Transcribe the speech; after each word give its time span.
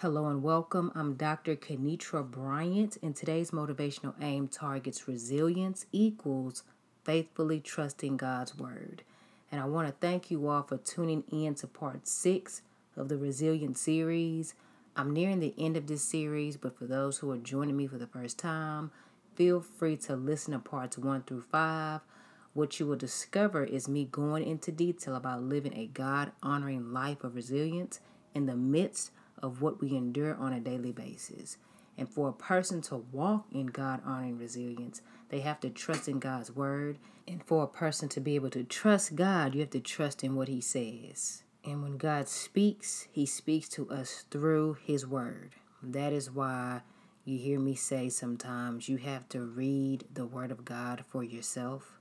Hello 0.00 0.28
and 0.28 0.42
welcome. 0.42 0.90
I'm 0.94 1.12
Dr. 1.12 1.56
Kenitra 1.56 2.24
Bryant, 2.24 2.96
and 3.02 3.14
today's 3.14 3.50
motivational 3.50 4.14
aim 4.22 4.48
targets 4.48 5.06
resilience 5.06 5.84
equals 5.92 6.62
faithfully 7.04 7.60
trusting 7.60 8.16
God's 8.16 8.56
Word. 8.56 9.02
And 9.52 9.60
I 9.60 9.66
want 9.66 9.88
to 9.88 9.94
thank 10.00 10.30
you 10.30 10.48
all 10.48 10.62
for 10.62 10.78
tuning 10.78 11.24
in 11.30 11.54
to 11.56 11.66
part 11.66 12.08
six 12.08 12.62
of 12.96 13.10
the 13.10 13.18
Resilient 13.18 13.76
series. 13.76 14.54
I'm 14.96 15.12
nearing 15.12 15.38
the 15.38 15.52
end 15.58 15.76
of 15.76 15.86
this 15.86 16.00
series, 16.00 16.56
but 16.56 16.78
for 16.78 16.86
those 16.86 17.18
who 17.18 17.30
are 17.30 17.36
joining 17.36 17.76
me 17.76 17.86
for 17.86 17.98
the 17.98 18.06
first 18.06 18.38
time, 18.38 18.92
feel 19.34 19.60
free 19.60 19.98
to 19.98 20.16
listen 20.16 20.54
to 20.54 20.60
parts 20.60 20.96
one 20.96 21.24
through 21.24 21.42
five. 21.42 22.00
What 22.54 22.80
you 22.80 22.86
will 22.86 22.96
discover 22.96 23.64
is 23.64 23.86
me 23.86 24.06
going 24.06 24.46
into 24.46 24.72
detail 24.72 25.14
about 25.14 25.42
living 25.42 25.76
a 25.76 25.88
God 25.88 26.32
honoring 26.42 26.90
life 26.90 27.22
of 27.22 27.34
resilience 27.34 28.00
in 28.34 28.46
the 28.46 28.56
midst 28.56 29.10
of 29.42 29.62
what 29.62 29.80
we 29.80 29.96
endure 29.96 30.34
on 30.34 30.52
a 30.52 30.60
daily 30.60 30.92
basis. 30.92 31.56
And 31.96 32.08
for 32.08 32.28
a 32.28 32.32
person 32.32 32.80
to 32.82 32.96
walk 32.96 33.46
in 33.52 33.66
God 33.66 34.00
honoring 34.04 34.38
resilience, 34.38 35.02
they 35.28 35.40
have 35.40 35.60
to 35.60 35.70
trust 35.70 36.08
in 36.08 36.18
God's 36.18 36.50
word. 36.50 36.98
And 37.28 37.44
for 37.44 37.62
a 37.62 37.68
person 37.68 38.08
to 38.10 38.20
be 38.20 38.34
able 38.34 38.50
to 38.50 38.64
trust 38.64 39.14
God, 39.14 39.54
you 39.54 39.60
have 39.60 39.70
to 39.70 39.80
trust 39.80 40.24
in 40.24 40.34
what 40.34 40.48
He 40.48 40.60
says. 40.60 41.42
And 41.64 41.82
when 41.82 41.98
God 41.98 42.28
speaks, 42.28 43.06
He 43.12 43.26
speaks 43.26 43.68
to 43.70 43.88
us 43.90 44.24
through 44.30 44.78
His 44.82 45.06
word. 45.06 45.54
That 45.82 46.12
is 46.12 46.30
why 46.30 46.80
you 47.24 47.38
hear 47.38 47.60
me 47.60 47.74
say 47.74 48.08
sometimes 48.08 48.88
you 48.88 48.96
have 48.96 49.28
to 49.30 49.42
read 49.42 50.04
the 50.12 50.26
word 50.26 50.50
of 50.50 50.64
God 50.64 51.04
for 51.06 51.22
yourself. 51.22 52.00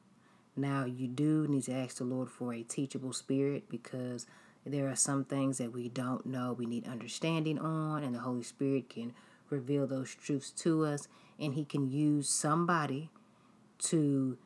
Now, 0.55 0.85
you 0.85 1.07
do 1.07 1.45
need 1.47 1.63
to 1.63 1.73
ask 1.73 1.97
the 1.97 2.03
Lord 2.03 2.29
for 2.29 2.53
a 2.53 2.63
teachable 2.63 3.13
spirit 3.13 3.69
because 3.69 4.25
there 4.65 4.89
are 4.89 4.95
some 4.95 5.25
things 5.25 5.57
that 5.57 5.73
we 5.73 5.89
don't 5.89 6.25
know, 6.25 6.53
we 6.53 6.65
need 6.65 6.87
understanding 6.87 7.57
on, 7.57 8.03
and 8.03 8.13
the 8.13 8.19
Holy 8.19 8.43
Spirit 8.43 8.89
can 8.89 9.13
reveal 9.49 9.87
those 9.87 10.13
truths 10.13 10.51
to 10.51 10.85
us, 10.85 11.07
and 11.39 11.53
He 11.53 11.65
can 11.65 11.89
use 11.89 12.29
somebody 12.29 13.09
to 13.79 14.37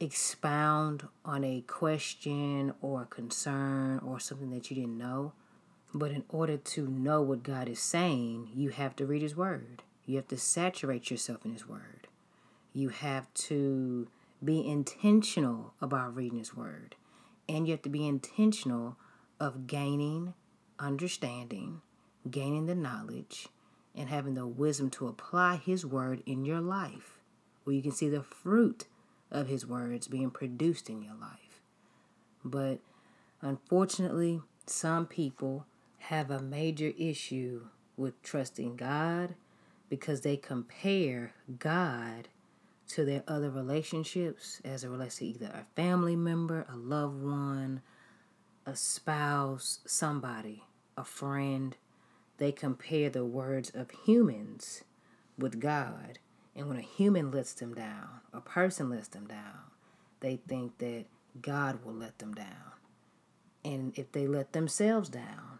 expound 0.00 1.06
on 1.24 1.44
a 1.44 1.60
question 1.66 2.72
or 2.80 3.02
a 3.02 3.06
concern 3.06 4.00
or 4.04 4.18
something 4.18 4.50
that 4.50 4.70
you 4.70 4.74
didn't 4.76 4.98
know. 4.98 5.32
But 5.92 6.10
in 6.10 6.24
order 6.28 6.56
to 6.56 6.86
know 6.86 7.20
what 7.20 7.42
God 7.42 7.68
is 7.68 7.80
saying, 7.80 8.48
you 8.54 8.70
have 8.70 8.96
to 8.96 9.06
read 9.06 9.22
His 9.22 9.36
Word. 9.36 9.82
You 10.06 10.16
have 10.16 10.28
to 10.28 10.38
saturate 10.38 11.10
yourself 11.10 11.44
in 11.44 11.52
His 11.52 11.68
Word. 11.68 12.08
You 12.72 12.88
have 12.88 13.32
to 13.34 14.08
be 14.42 14.66
intentional 14.66 15.74
about 15.80 16.14
reading 16.14 16.38
His 16.38 16.56
Word. 16.56 16.94
And 17.48 17.66
you 17.66 17.72
have 17.72 17.82
to 17.82 17.88
be 17.88 18.06
intentional 18.06 18.96
of 19.40 19.66
gaining 19.66 20.34
understanding, 20.80 21.82
gaining 22.30 22.66
the 22.66 22.74
knowledge, 22.74 23.48
and 23.94 24.08
having 24.08 24.34
the 24.34 24.46
wisdom 24.46 24.90
to 24.90 25.08
apply 25.08 25.56
His 25.56 25.84
word 25.84 26.22
in 26.26 26.44
your 26.44 26.60
life, 26.60 27.18
where 27.64 27.74
you 27.74 27.82
can 27.82 27.92
see 27.92 28.08
the 28.08 28.22
fruit 28.22 28.86
of 29.30 29.48
His 29.48 29.66
words 29.66 30.08
being 30.08 30.30
produced 30.30 30.88
in 30.88 31.02
your 31.02 31.14
life. 31.14 31.60
But 32.44 32.78
unfortunately, 33.42 34.40
some 34.66 35.06
people 35.06 35.66
have 35.98 36.30
a 36.30 36.40
major 36.40 36.92
issue 36.98 37.66
with 37.96 38.22
trusting 38.22 38.76
God 38.76 39.34
because 39.88 40.22
they 40.22 40.36
compare 40.36 41.34
God 41.58 42.28
to 42.88 43.04
their 43.04 43.22
other 43.28 43.50
relationships 43.50 44.60
as 44.64 44.82
it 44.82 44.88
relates 44.88 45.16
to 45.16 45.26
either 45.26 45.46
a 45.46 45.66
family 45.76 46.16
member, 46.16 46.66
a 46.72 46.76
loved 46.76 47.22
one, 47.22 47.82
a 48.66 48.76
spouse, 48.76 49.80
somebody, 49.86 50.64
a 50.96 51.04
friend, 51.04 51.76
they 52.38 52.52
compare 52.52 53.10
the 53.10 53.24
words 53.24 53.70
of 53.74 53.90
humans 54.06 54.84
with 55.38 55.60
God. 55.60 56.18
And 56.54 56.68
when 56.68 56.78
a 56.78 56.82
human 56.82 57.30
lets 57.30 57.52
them 57.52 57.74
down, 57.74 58.20
a 58.32 58.40
person 58.40 58.90
lets 58.90 59.08
them 59.08 59.26
down, 59.26 59.70
they 60.20 60.36
think 60.48 60.78
that 60.78 61.04
God 61.40 61.84
will 61.84 61.94
let 61.94 62.18
them 62.18 62.34
down. 62.34 62.72
And 63.64 63.96
if 63.96 64.10
they 64.12 64.26
let 64.26 64.52
themselves 64.52 65.08
down, 65.08 65.58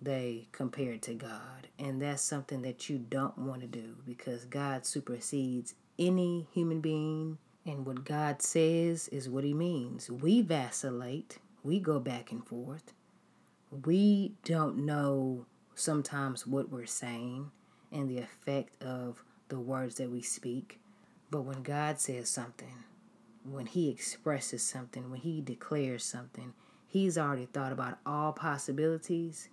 they 0.00 0.48
compare 0.52 0.92
it 0.92 1.02
to 1.02 1.14
God. 1.14 1.68
And 1.78 2.00
that's 2.00 2.22
something 2.22 2.62
that 2.62 2.88
you 2.88 2.98
don't 2.98 3.36
want 3.36 3.60
to 3.60 3.66
do 3.66 3.96
because 4.06 4.44
God 4.44 4.86
supersedes 4.86 5.74
any 5.98 6.48
human 6.52 6.80
being. 6.80 7.38
And 7.66 7.84
what 7.84 8.04
God 8.04 8.40
says 8.40 9.08
is 9.08 9.28
what 9.28 9.44
He 9.44 9.52
means. 9.52 10.10
We 10.10 10.40
vacillate 10.40 11.38
we 11.62 11.80
go 11.80 12.00
back 12.00 12.32
and 12.32 12.46
forth. 12.46 12.92
We 13.86 14.34
don't 14.44 14.84
know 14.84 15.46
sometimes 15.74 16.46
what 16.46 16.70
we're 16.70 16.86
saying 16.86 17.50
and 17.92 18.08
the 18.08 18.18
effect 18.18 18.82
of 18.82 19.22
the 19.48 19.60
words 19.60 19.96
that 19.96 20.10
we 20.10 20.22
speak. 20.22 20.80
But 21.30 21.42
when 21.42 21.62
God 21.62 22.00
says 22.00 22.28
something, 22.28 22.84
when 23.44 23.66
He 23.66 23.88
expresses 23.88 24.62
something, 24.62 25.10
when 25.10 25.20
He 25.20 25.40
declares 25.40 26.04
something, 26.04 26.54
He's 26.88 27.16
already 27.16 27.46
thought 27.46 27.72
about 27.72 27.98
all 28.04 28.32
possibilities. 28.32 29.48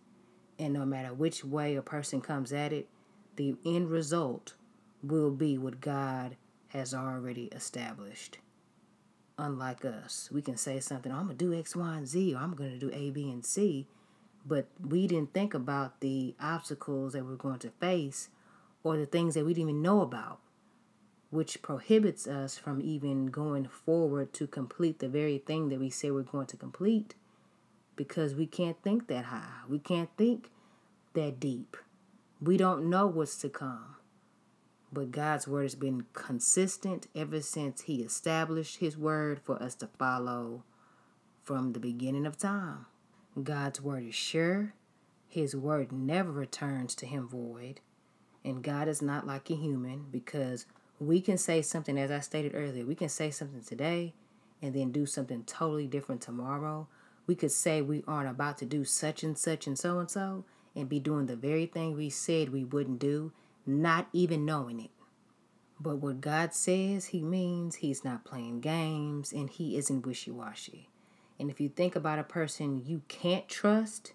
And 0.58 0.74
no 0.74 0.86
matter 0.86 1.14
which 1.14 1.44
way 1.44 1.76
a 1.76 1.84
person 1.84 2.20
comes 2.20 2.52
at 2.52 2.74
it, 2.74 2.90
the 3.36 3.56
end 3.64 3.92
result 3.92 4.56
will 5.04 5.30
be 5.30 5.58
what 5.58 5.80
God 5.80 6.36
has 6.70 6.94
already 6.96 7.46
established 7.46 8.40
unlike 9.38 9.86
us. 9.86 10.30
We 10.32 10.42
can 10.42 10.58
say 10.58 10.80
something, 10.80 11.12
I'm 11.12 11.26
going 11.26 11.38
to 11.38 11.46
do 11.46 11.54
X, 11.54 11.76
Y, 11.76 11.96
and 11.96 12.08
Z, 12.08 12.34
or 12.34 12.38
I'm 12.38 12.56
going 12.56 12.72
to 12.72 12.80
do 12.80 12.92
A, 12.94 13.10
B, 13.12 13.30
and 13.30 13.46
C. 13.46 13.88
But 14.46 14.68
we 14.82 15.08
didn't 15.08 15.34
think 15.34 15.54
about 15.54 16.00
the 16.00 16.36
obstacles 16.40 17.14
that 17.14 17.26
we're 17.26 17.36
going 17.36 17.60
to 17.60 17.70
face 17.70 18.30
or 18.84 18.98
the 18.98 19.06
things 19.06 19.34
that 19.34 19.46
we 19.46 19.54
didn't 19.54 19.70
even 19.70 19.82
know 19.82 20.02
about, 20.02 20.40
which 21.30 21.62
prohibits 21.62 22.28
us 22.28 22.58
from 22.58 22.82
even 22.82 23.28
going 23.28 23.68
forward 23.68 24.34
to 24.34 24.48
complete 24.48 25.00
the 25.00 25.10
very 25.10 25.38
thing 25.38 25.70
that 25.70 25.80
we 25.80 25.90
say 25.90 26.10
we're 26.10 26.22
going 26.22 26.48
to 26.48 26.58
complete 26.58 27.16
because 27.98 28.36
we 28.36 28.46
can't 28.46 28.82
think 28.82 29.08
that 29.08 29.26
high. 29.26 29.62
We 29.68 29.80
can't 29.80 30.10
think 30.18 30.50
that 31.14 31.40
deep. 31.40 31.76
We 32.40 32.56
don't 32.56 32.90
know 32.90 33.08
what's 33.08 33.36
to 33.38 33.50
come. 33.50 33.96
But 34.98 35.12
God's 35.12 35.48
word 35.48 35.62
has 35.62 35.76
been 35.76 36.08
consistent 36.14 37.06
ever 37.16 37.40
since 37.40 37.82
He 37.82 38.02
established 38.02 38.78
His 38.78 38.98
word 38.98 39.40
for 39.44 39.62
us 39.62 39.76
to 39.76 39.90
follow 40.00 40.64
from 41.44 41.74
the 41.74 41.80
beginning 41.80 42.26
of 42.26 42.36
time. 42.36 42.88
God's 43.44 43.80
word 43.80 44.06
is 44.08 44.16
sure, 44.16 44.74
His 45.30 45.56
word 45.56 45.92
never 45.92 46.32
returns 46.32 46.96
to 46.96 47.06
Him 47.06 47.28
void. 47.28 47.80
And 48.44 48.64
God 48.64 48.88
is 48.88 49.04
not 49.04 49.28
like 49.28 49.52
a 49.52 49.56
human 49.56 50.08
because 50.10 50.66
we 51.00 51.22
can 51.22 51.38
say 51.38 51.62
something, 51.62 52.00
as 52.00 52.10
I 52.10 52.20
stated 52.20 52.56
earlier, 52.56 52.84
we 52.84 52.96
can 52.96 53.10
say 53.10 53.30
something 53.30 53.62
today 53.62 54.16
and 54.64 54.74
then 54.74 54.92
do 54.92 55.06
something 55.06 55.44
totally 55.44 55.86
different 55.86 56.22
tomorrow. 56.22 56.88
We 57.28 57.36
could 57.36 57.52
say 57.52 57.84
we 57.84 58.04
aren't 58.08 58.32
about 58.32 58.58
to 58.58 58.66
do 58.66 58.84
such 58.84 59.22
and 59.22 59.38
such 59.38 59.68
and 59.68 59.78
so 59.78 60.00
and 60.00 60.10
so 60.10 60.44
and 60.76 60.90
be 60.90 61.00
doing 61.00 61.28
the 61.28 61.36
very 61.36 61.68
thing 61.68 61.96
we 61.96 62.10
said 62.10 62.50
we 62.50 62.64
wouldn't 62.64 62.98
do 62.98 63.32
not 63.68 64.08
even 64.14 64.46
knowing 64.46 64.80
it. 64.80 64.92
But 65.80 65.98
what 65.98 66.22
God 66.22 66.54
says, 66.54 67.08
He 67.08 67.22
means 67.22 67.76
He's 67.76 68.04
not 68.04 68.26
playing 68.26 68.62
games 68.62 69.32
and 69.32 69.50
He 69.50 69.78
isn't 69.78 70.06
wishy 70.06 70.32
washy. 70.32 70.90
And 71.40 71.52
if 71.52 71.62
you 71.62 71.70
think 71.70 71.96
about 71.96 72.20
a 72.20 72.24
person 72.24 72.84
you 72.86 73.04
can't 73.08 73.48
trust, 73.48 74.14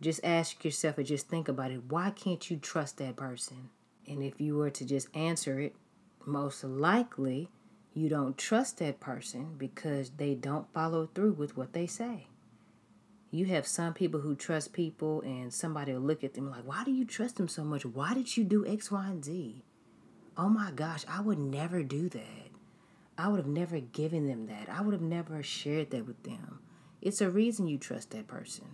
just 0.00 0.20
ask 0.22 0.64
yourself 0.64 0.98
or 0.98 1.02
just 1.02 1.28
think 1.28 1.48
about 1.48 1.72
it 1.72 1.82
why 1.88 2.10
can't 2.10 2.50
you 2.50 2.56
trust 2.56 2.98
that 2.98 3.16
person? 3.16 3.70
And 4.06 4.22
if 4.22 4.40
you 4.40 4.56
were 4.56 4.70
to 4.70 4.84
just 4.84 5.14
answer 5.14 5.58
it, 5.60 5.74
most 6.24 6.62
likely 6.62 7.50
you 7.94 8.08
don't 8.08 8.38
trust 8.38 8.78
that 8.78 9.00
person 9.00 9.56
because 9.58 10.10
they 10.10 10.34
don't 10.34 10.72
follow 10.72 11.08
through 11.14 11.32
with 11.32 11.56
what 11.56 11.72
they 11.72 11.86
say 11.86 12.27
you 13.30 13.46
have 13.46 13.66
some 13.66 13.92
people 13.92 14.20
who 14.20 14.34
trust 14.34 14.72
people 14.72 15.20
and 15.22 15.52
somebody 15.52 15.92
will 15.92 16.00
look 16.00 16.24
at 16.24 16.34
them 16.34 16.50
like 16.50 16.64
why 16.64 16.84
do 16.84 16.90
you 16.90 17.04
trust 17.04 17.36
them 17.36 17.48
so 17.48 17.62
much? 17.64 17.84
Why 17.84 18.14
did 18.14 18.36
you 18.36 18.44
do 18.44 18.66
x 18.66 18.90
y 18.90 19.06
and 19.06 19.24
z? 19.24 19.64
Oh 20.36 20.48
my 20.48 20.70
gosh 20.70 21.04
i 21.08 21.20
would 21.20 21.38
never 21.38 21.82
do 21.82 22.08
that. 22.08 22.48
I 23.16 23.28
would 23.28 23.38
have 23.38 23.46
never 23.46 23.80
given 23.80 24.28
them 24.28 24.46
that. 24.46 24.68
I 24.68 24.80
would 24.80 24.92
have 24.92 25.02
never 25.02 25.42
shared 25.42 25.90
that 25.90 26.06
with 26.06 26.22
them. 26.22 26.60
It's 27.02 27.20
a 27.20 27.28
reason 27.28 27.66
you 27.66 27.76
trust 27.76 28.12
that 28.12 28.28
person. 28.28 28.66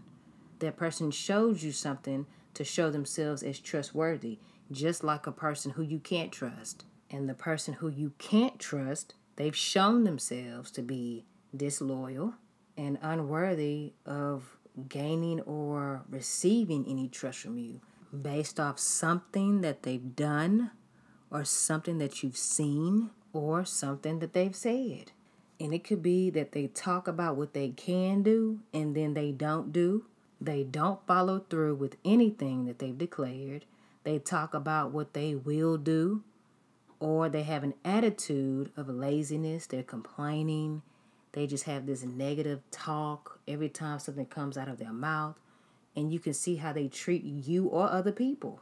That 0.59 0.77
person 0.77 1.11
shows 1.11 1.65
you 1.65 1.73
something 1.73 2.27
to 2.53 2.63
show 2.63 2.91
themselves 2.91 3.43
as 3.43 3.59
trustworthy 3.59 4.39
just 4.71 5.03
like 5.03 5.27
a 5.27 5.33
person 5.33 5.73
who 5.73 5.83
you 5.83 5.99
can't 5.99 6.31
trust. 6.31 6.85
And 7.11 7.29
the 7.29 7.35
person 7.35 7.75
who 7.75 7.89
you 7.89 8.13
can't 8.19 8.59
trust 8.59 9.15
they've 9.37 9.57
shown 9.57 10.05
themselves 10.05 10.71
to 10.73 10.83
be 10.83 11.25
disloyal 11.57 12.35
and 12.77 12.99
unworthy 13.03 13.93
of 14.05 14.57
gaining 14.89 15.41
or 15.43 16.03
receiving 16.09 16.85
any 16.89 17.09
trust 17.09 17.41
from 17.41 17.59
you 17.59 17.81
based 18.23 18.59
off 18.59 18.79
something 18.79 19.61
that 19.61 19.83
they've 19.83 20.17
done 20.17 20.71
or 21.31 21.45
something 21.45 21.99
that 21.99 22.23
you've 22.23 22.37
seen 22.37 23.11
or 23.33 23.65
something 23.65 24.19
that 24.21 24.33
they've 24.33 24.57
said. 24.57 25.13
And 25.61 25.73
it 25.73 25.85
could 25.85 26.03
be 26.03 26.31
that 26.31 26.53
they 26.53 26.67
talk 26.67 27.07
about 27.07 27.37
what 27.37 27.55
they 27.55 27.71
can 27.71 28.23
do 28.23 28.61
and 28.73 28.95
then 28.97 29.15
they 29.15 29.31
don't 29.33 29.73
do 29.73 30.07
They 30.41 30.63
don't 30.63 31.07
follow 31.07 31.39
through 31.49 31.77
with 31.77 31.97
anything 32.05 32.67
that 32.67 32.79
they've 32.79 32.97
declared. 32.97 33.65
They 34.03 34.19
talk 34.19 34.53
about 34.53 34.93
what 34.93 35.15
they 35.15 35.35
will 35.35 35.79
do, 35.79 36.23
or 37.01 37.29
they 37.29 37.45
have 37.45 37.65
an 37.65 37.75
attitude 37.85 38.71
of 38.77 38.89
laziness. 38.89 39.67
They're 39.67 39.83
complaining. 39.83 40.83
They 41.35 41.49
just 41.49 41.65
have 41.65 41.85
this 41.85 42.05
negative 42.05 42.61
talk 42.71 43.41
every 43.49 43.69
time 43.69 43.99
something 43.99 44.27
comes 44.27 44.57
out 44.57 44.69
of 44.69 44.79
their 44.79 44.93
mouth. 44.93 45.35
And 45.97 46.13
you 46.13 46.21
can 46.21 46.33
see 46.33 46.57
how 46.57 46.73
they 46.73 46.87
treat 46.87 47.25
you 47.25 47.67
or 47.67 47.91
other 47.91 48.13
people. 48.13 48.61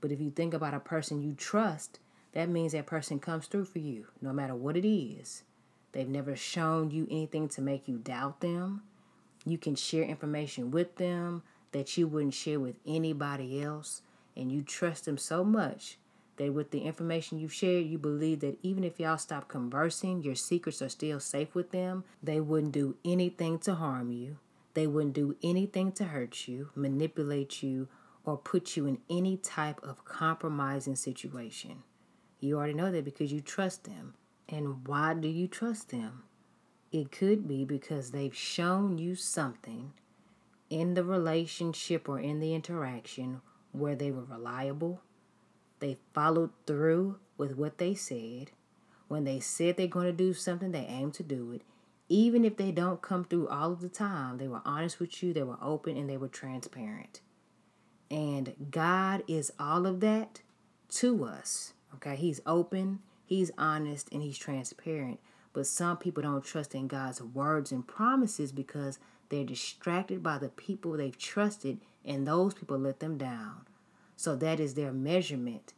But 0.00 0.12
if 0.12 0.20
you 0.20 0.30
think 0.30 0.54
about 0.54 0.74
a 0.74 0.80
person 0.80 1.22
you 1.22 1.34
trust, 1.34 1.98
that 2.32 2.48
means 2.48 2.70
that 2.70 2.86
person 2.86 3.18
comes 3.18 3.46
through 3.46 3.64
for 3.64 3.80
you, 3.80 4.06
no 4.22 4.32
matter 4.32 4.54
what 4.54 4.76
it 4.76 4.88
is. 4.88 5.42
They've 5.90 6.08
never 6.08 6.36
shown 6.36 6.92
you 6.92 7.08
anything 7.10 7.48
to 7.50 7.60
make 7.60 7.88
you 7.88 7.98
doubt 7.98 8.42
them. 8.42 8.82
You 9.44 9.58
can 9.58 9.74
share 9.74 10.04
information 10.04 10.70
with 10.70 10.96
them 10.96 11.42
that 11.72 11.96
you 11.96 12.06
wouldn't 12.06 12.34
share 12.34 12.60
with 12.60 12.76
anybody 12.86 13.60
else. 13.60 14.02
And 14.36 14.52
you 14.52 14.62
trust 14.62 15.04
them 15.04 15.18
so 15.18 15.42
much 15.42 15.98
that 16.38 16.54
with 16.54 16.70
the 16.70 16.80
information 16.80 17.38
you've 17.38 17.52
shared, 17.52 17.86
you 17.86 17.98
believe 17.98 18.40
that 18.40 18.58
even 18.62 18.82
if 18.82 18.98
y'all 18.98 19.18
stop 19.18 19.48
conversing, 19.48 20.22
your 20.22 20.34
secrets 20.34 20.80
are 20.80 20.88
still 20.88 21.20
safe 21.20 21.54
with 21.54 21.70
them. 21.70 22.04
They 22.22 22.40
wouldn't 22.40 22.72
do 22.72 22.96
anything 23.04 23.58
to 23.60 23.74
harm 23.74 24.10
you. 24.10 24.38
They 24.74 24.86
wouldn't 24.86 25.14
do 25.14 25.36
anything 25.42 25.92
to 25.92 26.04
hurt 26.04 26.48
you, 26.48 26.70
manipulate 26.74 27.62
you, 27.62 27.88
or 28.24 28.36
put 28.36 28.76
you 28.76 28.86
in 28.86 28.98
any 29.10 29.36
type 29.36 29.80
of 29.82 30.04
compromising 30.04 30.96
situation. 30.96 31.82
You 32.40 32.56
already 32.56 32.74
know 32.74 32.92
that 32.92 33.04
because 33.04 33.32
you 33.32 33.40
trust 33.40 33.84
them. 33.84 34.14
And 34.48 34.86
why 34.86 35.14
do 35.14 35.28
you 35.28 35.48
trust 35.48 35.90
them? 35.90 36.22
It 36.90 37.10
could 37.10 37.46
be 37.46 37.64
because 37.64 38.10
they've 38.10 38.34
shown 38.34 38.98
you 38.98 39.14
something 39.14 39.92
in 40.70 40.94
the 40.94 41.04
relationship 41.04 42.08
or 42.08 42.18
in 42.18 42.40
the 42.40 42.54
interaction 42.54 43.40
where 43.72 43.94
they 43.94 44.10
were 44.10 44.24
reliable. 44.24 45.02
They 45.80 45.98
followed 46.14 46.50
through 46.66 47.18
with 47.36 47.56
what 47.56 47.78
they 47.78 47.94
said. 47.94 48.50
When 49.08 49.24
they 49.24 49.40
said 49.40 49.76
they're 49.76 49.86
going 49.86 50.06
to 50.06 50.12
do 50.12 50.34
something, 50.34 50.72
they 50.72 50.86
aim 50.86 51.12
to 51.12 51.22
do 51.22 51.52
it. 51.52 51.62
Even 52.08 52.44
if 52.44 52.56
they 52.56 52.72
don't 52.72 53.02
come 53.02 53.24
through 53.24 53.48
all 53.48 53.72
of 53.72 53.80
the 53.80 53.88
time, 53.88 54.38
they 54.38 54.48
were 54.48 54.62
honest 54.64 54.98
with 54.98 55.22
you, 55.22 55.32
they 55.32 55.42
were 55.42 55.58
open, 55.62 55.96
and 55.96 56.08
they 56.08 56.16
were 56.16 56.28
transparent. 56.28 57.20
And 58.10 58.54
God 58.70 59.22
is 59.28 59.52
all 59.58 59.86
of 59.86 60.00
that 60.00 60.40
to 60.90 61.24
us. 61.24 61.74
Okay, 61.94 62.16
He's 62.16 62.40
open, 62.46 63.00
He's 63.24 63.50
honest, 63.58 64.08
and 64.10 64.22
He's 64.22 64.38
transparent. 64.38 65.20
But 65.52 65.66
some 65.66 65.96
people 65.96 66.22
don't 66.22 66.44
trust 66.44 66.74
in 66.74 66.88
God's 66.88 67.22
words 67.22 67.72
and 67.72 67.86
promises 67.86 68.52
because 68.52 68.98
they're 69.28 69.44
distracted 69.44 70.22
by 70.22 70.38
the 70.38 70.48
people 70.48 70.92
they've 70.92 71.16
trusted, 71.16 71.80
and 72.04 72.26
those 72.26 72.54
people 72.54 72.78
let 72.78 73.00
them 73.00 73.18
down. 73.18 73.66
So 74.18 74.34
that 74.34 74.58
is 74.58 74.74
their 74.74 74.92
measurement 74.92 75.74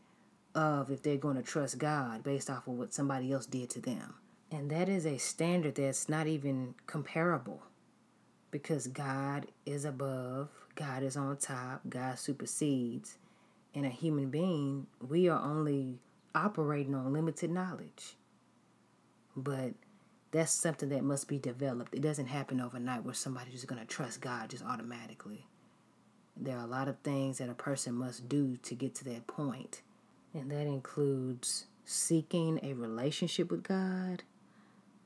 of 0.54 0.90
if 0.90 1.02
they're 1.02 1.18
going 1.18 1.36
to 1.36 1.42
trust 1.42 1.76
God 1.76 2.22
based 2.22 2.48
off 2.48 2.66
of 2.66 2.72
what 2.72 2.94
somebody 2.94 3.30
else 3.34 3.44
did 3.44 3.68
to 3.68 3.82
them. 3.82 4.14
And 4.50 4.70
that 4.70 4.88
is 4.88 5.04
a 5.04 5.18
standard 5.18 5.74
that's 5.74 6.08
not 6.08 6.26
even 6.26 6.74
comparable 6.86 7.62
because 8.50 8.86
God 8.86 9.48
is 9.66 9.84
above, 9.84 10.48
God 10.74 11.02
is 11.02 11.18
on 11.18 11.36
top, 11.36 11.82
God 11.86 12.18
supersedes. 12.18 13.18
And 13.74 13.84
a 13.84 13.90
human 13.90 14.30
being, 14.30 14.86
we 15.06 15.28
are 15.28 15.44
only 15.44 15.98
operating 16.34 16.94
on 16.94 17.12
limited 17.12 17.50
knowledge. 17.50 18.16
But 19.36 19.74
that's 20.30 20.50
something 20.50 20.88
that 20.88 21.04
must 21.04 21.28
be 21.28 21.38
developed. 21.38 21.94
It 21.94 22.00
doesn't 22.00 22.28
happen 22.28 22.58
overnight 22.58 23.04
where 23.04 23.12
somebody's 23.12 23.52
just 23.52 23.66
going 23.66 23.82
to 23.82 23.86
trust 23.86 24.22
God 24.22 24.48
just 24.48 24.64
automatically. 24.64 25.46
There 26.42 26.56
are 26.56 26.64
a 26.64 26.68
lot 26.68 26.88
of 26.88 26.98
things 27.00 27.36
that 27.38 27.50
a 27.50 27.54
person 27.54 27.94
must 27.94 28.26
do 28.28 28.56
to 28.62 28.74
get 28.74 28.94
to 28.96 29.04
that 29.04 29.26
point. 29.26 29.82
And 30.32 30.50
that 30.50 30.66
includes 30.66 31.66
seeking 31.84 32.58
a 32.62 32.72
relationship 32.72 33.50
with 33.50 33.62
God, 33.62 34.22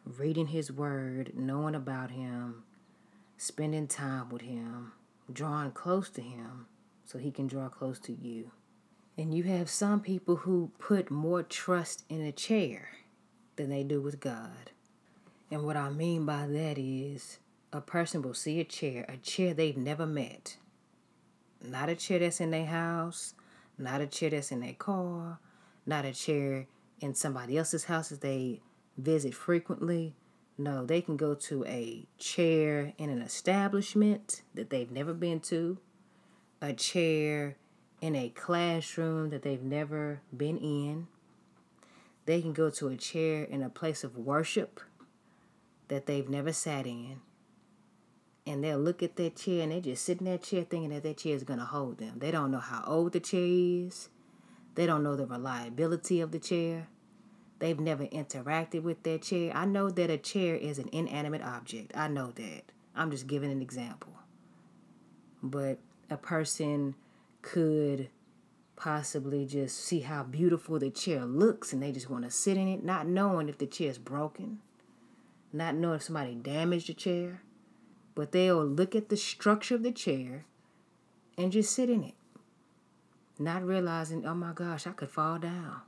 reading 0.05 0.49
His 0.49 0.71
Word, 0.71 1.33
knowing 1.35 1.75
about 1.75 2.13
Him, 2.13 2.63
spending 3.37 3.89
time 3.89 4.29
with 4.29 4.43
Him, 4.43 4.93
drawing 5.33 5.73
close 5.73 6.09
to 6.11 6.21
Him 6.21 6.67
so 7.05 7.19
He 7.19 7.33
can 7.33 7.49
draw 7.49 7.69
close 7.69 7.99
to 8.01 8.13
you. 8.13 8.53
And 9.19 9.35
you 9.35 9.43
have 9.45 9.69
some 9.69 10.01
people 10.01 10.37
who 10.37 10.71
put 10.79 11.11
more 11.11 11.43
trust 11.43 12.05
in 12.09 12.21
a 12.21 12.33
chair 12.33 12.91
than 13.57 13.71
they 13.71 13.83
do 13.83 14.01
with 14.01 14.21
God. 14.21 14.71
And 15.51 15.65
what 15.65 15.77
I 15.77 15.91
mean 15.91 16.27
by 16.27 16.47
that 16.47 16.79
is 16.79 17.39
a 17.73 17.81
person 17.81 18.23
will 18.23 18.35
see 18.35 18.61
a 18.61 18.65
chair, 18.65 19.05
a 19.09 19.17
chair 19.17 19.53
they've 19.53 19.77
never 19.77 20.07
met. 20.07 20.57
Not 21.67 21.89
a 21.89 21.95
chair 21.95 22.19
that's 22.19 22.41
in 22.41 22.51
their 22.51 22.67
house, 22.67 23.35
not 23.79 24.01
a 24.01 24.07
chair 24.07 24.31
that's 24.31 24.53
in 24.53 24.61
their 24.61 24.75
car, 24.75 25.39
not 25.87 26.05
a 26.05 26.13
chair 26.13 26.67
in 27.01 27.15
somebody 27.15 27.59
else's 27.59 27.85
house 27.85 28.09
that 28.11 28.21
they 28.21 28.61
visit 28.97 29.35
frequently. 29.35 30.15
No, 30.57 30.85
they 30.87 31.01
can 31.01 31.17
go 31.17 31.35
to 31.35 31.65
a 31.65 32.07
chair 32.19 32.93
in 32.97 33.11
an 33.11 33.21
establishment 33.21 34.43
that 34.55 34.71
they've 34.71 34.91
never 34.91 35.13
been 35.13 35.41
to, 35.41 35.79
a 36.63 36.73
chair 36.73 37.57
in 38.01 38.15
a 38.15 38.29
classroom 38.29 39.31
that 39.31 39.43
they've 39.43 39.63
never 39.63 40.21
been 40.35 40.59
in. 40.59 41.09
They 42.27 42.41
can 42.41 42.53
go 42.53 42.71
to 42.71 42.89
a 42.89 42.97
chair 42.97 43.43
in 43.43 43.63
a 43.63 43.69
place 43.69 44.05
of 44.05 44.17
worship 44.17 44.81
that 45.89 46.07
they've 46.07 46.29
never 46.29 46.53
sat 46.53 46.87
in. 46.87 47.21
And 48.46 48.62
they'll 48.62 48.79
look 48.79 49.02
at 49.02 49.17
that 49.17 49.37
chair 49.37 49.62
and 49.62 49.73
they 49.73 49.81
just 49.81 50.05
sit 50.05 50.19
in 50.20 50.26
that 50.26 50.43
chair 50.43 50.64
thinking 50.64 50.91
that 50.91 51.02
that 51.02 51.17
chair 51.17 51.35
is 51.35 51.44
going 51.44 51.58
to 51.58 51.64
hold 51.64 51.99
them. 51.99 52.19
They 52.19 52.31
don't 52.31 52.50
know 52.50 52.58
how 52.58 52.85
old 52.87 53.12
the 53.12 53.20
chair 53.20 53.46
is. 53.46 54.11
They 54.75 54.87
don't 54.87 55.02
know 55.02 55.17
the 55.17 55.26
reliability 55.26 56.20
of 56.20 56.31
the 56.31 56.38
chair. 56.38 56.88
They've 57.58 57.79
never 57.79 58.05
interacted 58.06 58.82
with 58.82 59.02
that 59.05 59.23
chair. 59.23 59.52
I 59.55 59.64
know 59.64 59.88
that 59.88 60.11
a 60.11 60.19
chair 60.19 60.56
is 60.56 60.79
an 60.79 60.91
inanimate 60.93 61.43
object. 61.43 61.93
I 61.94 62.08
know 62.08 62.32
that. 62.32 62.64
I'm 62.94 63.11
just 63.11 63.26
giving 63.26 63.50
an 63.50 63.62
example. 63.62 64.12
But 65.43 65.79
a 66.11 66.17
person 66.17 66.96
could 67.41 68.08
possibly 68.76 69.46
just 69.46 69.79
see 69.79 70.00
how 70.00 70.23
beautiful 70.23 70.79
the 70.79 70.91
chair 70.91 71.25
looks 71.25 71.73
and 71.73 71.82
they 71.82 71.93
just 71.93 72.11
want 72.11 72.25
to 72.25 72.31
sit 72.31 72.56
in 72.56 72.69
it, 72.69 72.85
not 72.85 73.06
knowing 73.06 73.49
if 73.49 73.58
the 73.58 73.67
chair 73.67 73.88
is 73.91 73.99
broken, 73.99 74.58
not 75.52 75.75
knowing 75.75 75.96
if 75.96 76.02
somebody 76.02 76.35
damaged 76.35 76.88
the 76.88 76.94
chair. 76.94 77.43
But 78.15 78.33
they'll 78.33 78.65
look 78.65 78.95
at 78.95 79.09
the 79.09 79.17
structure 79.17 79.75
of 79.75 79.83
the 79.83 79.93
chair 79.93 80.45
and 81.37 81.51
just 81.51 81.75
sit 81.75 81.91
in 81.91 82.05
it, 82.05 82.15
not 83.39 83.65
realizing, 83.65 84.25
oh 84.25 84.35
my 84.35 84.53
gosh, 84.53 84.87
I 84.87 84.93
could 84.93 85.11
fall 85.11 85.39
down 85.39 85.83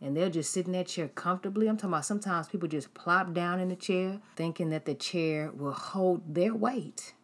and 0.00 0.16
they'll 0.16 0.30
just 0.30 0.52
sit 0.52 0.66
in 0.66 0.72
that 0.72 0.88
chair 0.88 1.08
comfortably. 1.08 1.68
I'm 1.68 1.76
talking 1.76 1.90
about 1.90 2.04
sometimes 2.04 2.48
people 2.48 2.68
just 2.68 2.94
plop 2.94 3.32
down 3.32 3.60
in 3.60 3.68
the 3.68 3.76
chair 3.76 4.20
thinking 4.36 4.70
that 4.70 4.84
the 4.84 4.94
chair 4.94 5.50
will 5.52 5.72
hold 5.72 6.34
their 6.34 6.54
weight 6.54 7.14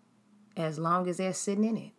as 0.57 0.79
long 0.79 1.09
as 1.09 1.19
they're 1.19 1.35
sitting 1.35 1.65
in 1.65 1.77
it. 1.77 1.93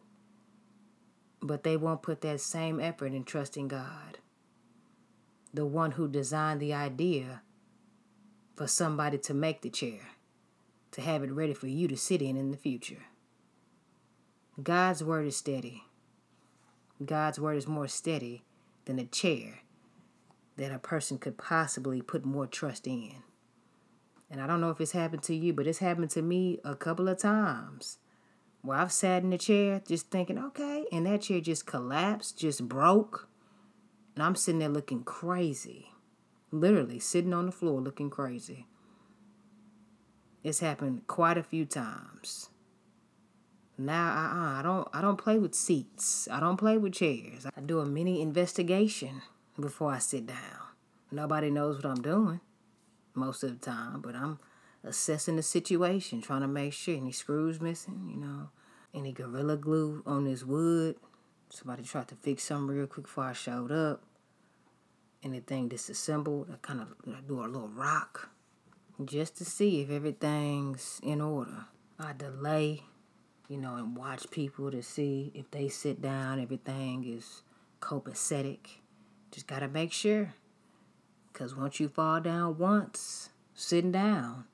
But 1.41 1.63
they 1.63 1.77
won't 1.77 2.01
put 2.01 2.21
that 2.21 2.41
same 2.41 2.79
effort 2.79 3.13
in 3.13 3.23
trusting 3.23 3.67
God, 3.67 4.17
the 5.53 5.65
one 5.65 5.91
who 5.91 6.07
designed 6.07 6.59
the 6.59 6.73
idea 6.73 7.41
for 8.55 8.67
somebody 8.67 9.17
to 9.19 9.33
make 9.33 9.61
the 9.61 9.69
chair, 9.69 9.99
to 10.93 11.01
have 11.01 11.23
it 11.23 11.31
ready 11.31 11.53
for 11.53 11.67
you 11.67 11.87
to 11.87 11.97
sit 11.97 12.21
in 12.21 12.37
in 12.37 12.51
the 12.51 12.57
future. 12.57 13.05
God's 14.61 15.03
word 15.03 15.27
is 15.27 15.35
steady. 15.35 15.83
God's 17.03 17.39
word 17.39 17.57
is 17.57 17.67
more 17.67 17.87
steady 17.87 18.43
than 18.85 18.99
a 18.99 19.05
chair 19.05 19.59
that 20.57 20.71
a 20.71 20.79
person 20.79 21.17
could 21.17 21.37
possibly 21.37 22.01
put 22.01 22.25
more 22.25 22.45
trust 22.45 22.85
in. 22.87 23.23
And 24.29 24.39
I 24.39 24.47
don't 24.47 24.61
know 24.61 24.69
if 24.69 24.79
it's 24.79 24.91
happened 24.91 25.23
to 25.23 25.35
you, 25.35 25.53
but 25.53 25.67
it's 25.67 25.79
happened 25.79 26.11
to 26.11 26.21
me 26.21 26.59
a 26.63 26.75
couple 26.75 27.09
of 27.09 27.17
times 27.17 27.97
where 28.61 28.77
I've 28.77 28.91
sat 28.91 29.23
in 29.23 29.31
the 29.31 29.37
chair 29.37 29.81
just 29.87 30.09
thinking, 30.11 30.37
okay, 30.37 30.85
and 30.91 31.05
that 31.05 31.23
chair 31.23 31.41
just 31.41 31.65
collapsed, 31.65 32.37
just 32.37 32.67
broke. 32.67 33.27
And 34.15 34.23
I'm 34.23 34.35
sitting 34.35 34.59
there 34.59 34.69
looking 34.69 35.03
crazy. 35.03 35.89
Literally 36.51 36.99
sitting 36.99 37.33
on 37.33 37.47
the 37.47 37.51
floor 37.51 37.81
looking 37.81 38.11
crazy. 38.11 38.67
It's 40.43 40.59
happened 40.59 41.07
quite 41.07 41.37
a 41.37 41.43
few 41.43 41.65
times. 41.65 42.49
Now 43.77 44.09
uh-uh, 44.09 44.59
I 44.59 44.61
don't 44.61 44.87
I 44.93 45.01
don't 45.01 45.17
play 45.17 45.39
with 45.39 45.55
seats. 45.55 46.27
I 46.29 46.39
don't 46.39 46.57
play 46.57 46.77
with 46.77 46.93
chairs. 46.93 47.47
I 47.55 47.61
do 47.61 47.79
a 47.79 47.85
mini 47.85 48.21
investigation 48.21 49.21
before 49.59 49.91
I 49.91 49.99
sit 49.99 50.27
down. 50.27 50.37
Nobody 51.11 51.49
knows 51.49 51.77
what 51.77 51.85
I'm 51.85 52.01
doing 52.01 52.41
most 53.15 53.43
of 53.43 53.59
the 53.59 53.65
time, 53.65 54.01
but 54.01 54.15
I'm 54.15 54.39
assessing 54.83 55.37
the 55.37 55.43
situation, 55.43 56.21
trying 56.21 56.41
to 56.41 56.47
make 56.47 56.73
sure 56.73 56.95
any 56.95 57.11
screws 57.11 57.61
missing, 57.61 58.09
you 58.13 58.19
know, 58.19 58.49
any 58.93 59.11
gorilla 59.11 59.57
glue 59.57 60.03
on 60.05 60.25
this 60.25 60.43
wood. 60.43 60.97
Somebody 61.49 61.83
tried 61.83 62.07
to 62.09 62.15
fix 62.15 62.43
something 62.43 62.75
real 62.75 62.87
quick 62.87 63.05
before 63.05 63.25
I 63.25 63.33
showed 63.33 63.71
up. 63.71 64.03
Anything 65.23 65.69
disassembled, 65.69 66.49
I 66.51 66.57
kind 66.61 66.81
of 66.81 67.27
do 67.27 67.39
a 67.39 67.45
little 67.45 67.69
rock 67.69 68.29
just 69.07 69.37
to 69.37 69.45
see 69.45 69.81
if 69.81 69.89
everything's 69.89 70.99
in 71.03 71.21
order. 71.21 71.65
I 71.99 72.13
delay 72.13 72.83
you 73.53 73.57
know, 73.57 73.75
and 73.75 73.95
watch 73.95 74.29
people 74.31 74.71
to 74.71 74.81
see 74.81 75.31
if 75.35 75.51
they 75.51 75.67
sit 75.67 76.01
down, 76.01 76.39
everything 76.39 77.05
is 77.05 77.43
copacetic. 77.81 78.77
Just 79.31 79.47
got 79.47 79.59
to 79.59 79.67
make 79.67 79.91
sure. 79.91 80.33
Because 81.31 81.55
once 81.55 81.79
you 81.79 81.87
fall 81.87 82.21
down 82.21 82.57
once, 82.57 83.29
sitting 83.53 83.91
down, 83.91 84.45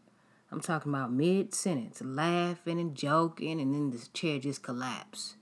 I'm 0.51 0.61
talking 0.61 0.93
about 0.93 1.13
mid 1.13 1.53
sentence, 1.53 2.01
laughing 2.03 2.79
and 2.79 2.95
joking, 2.95 3.61
and 3.61 3.73
then 3.73 3.91
the 3.91 4.05
chair 4.13 4.39
just 4.39 4.63
collapse. 4.63 5.35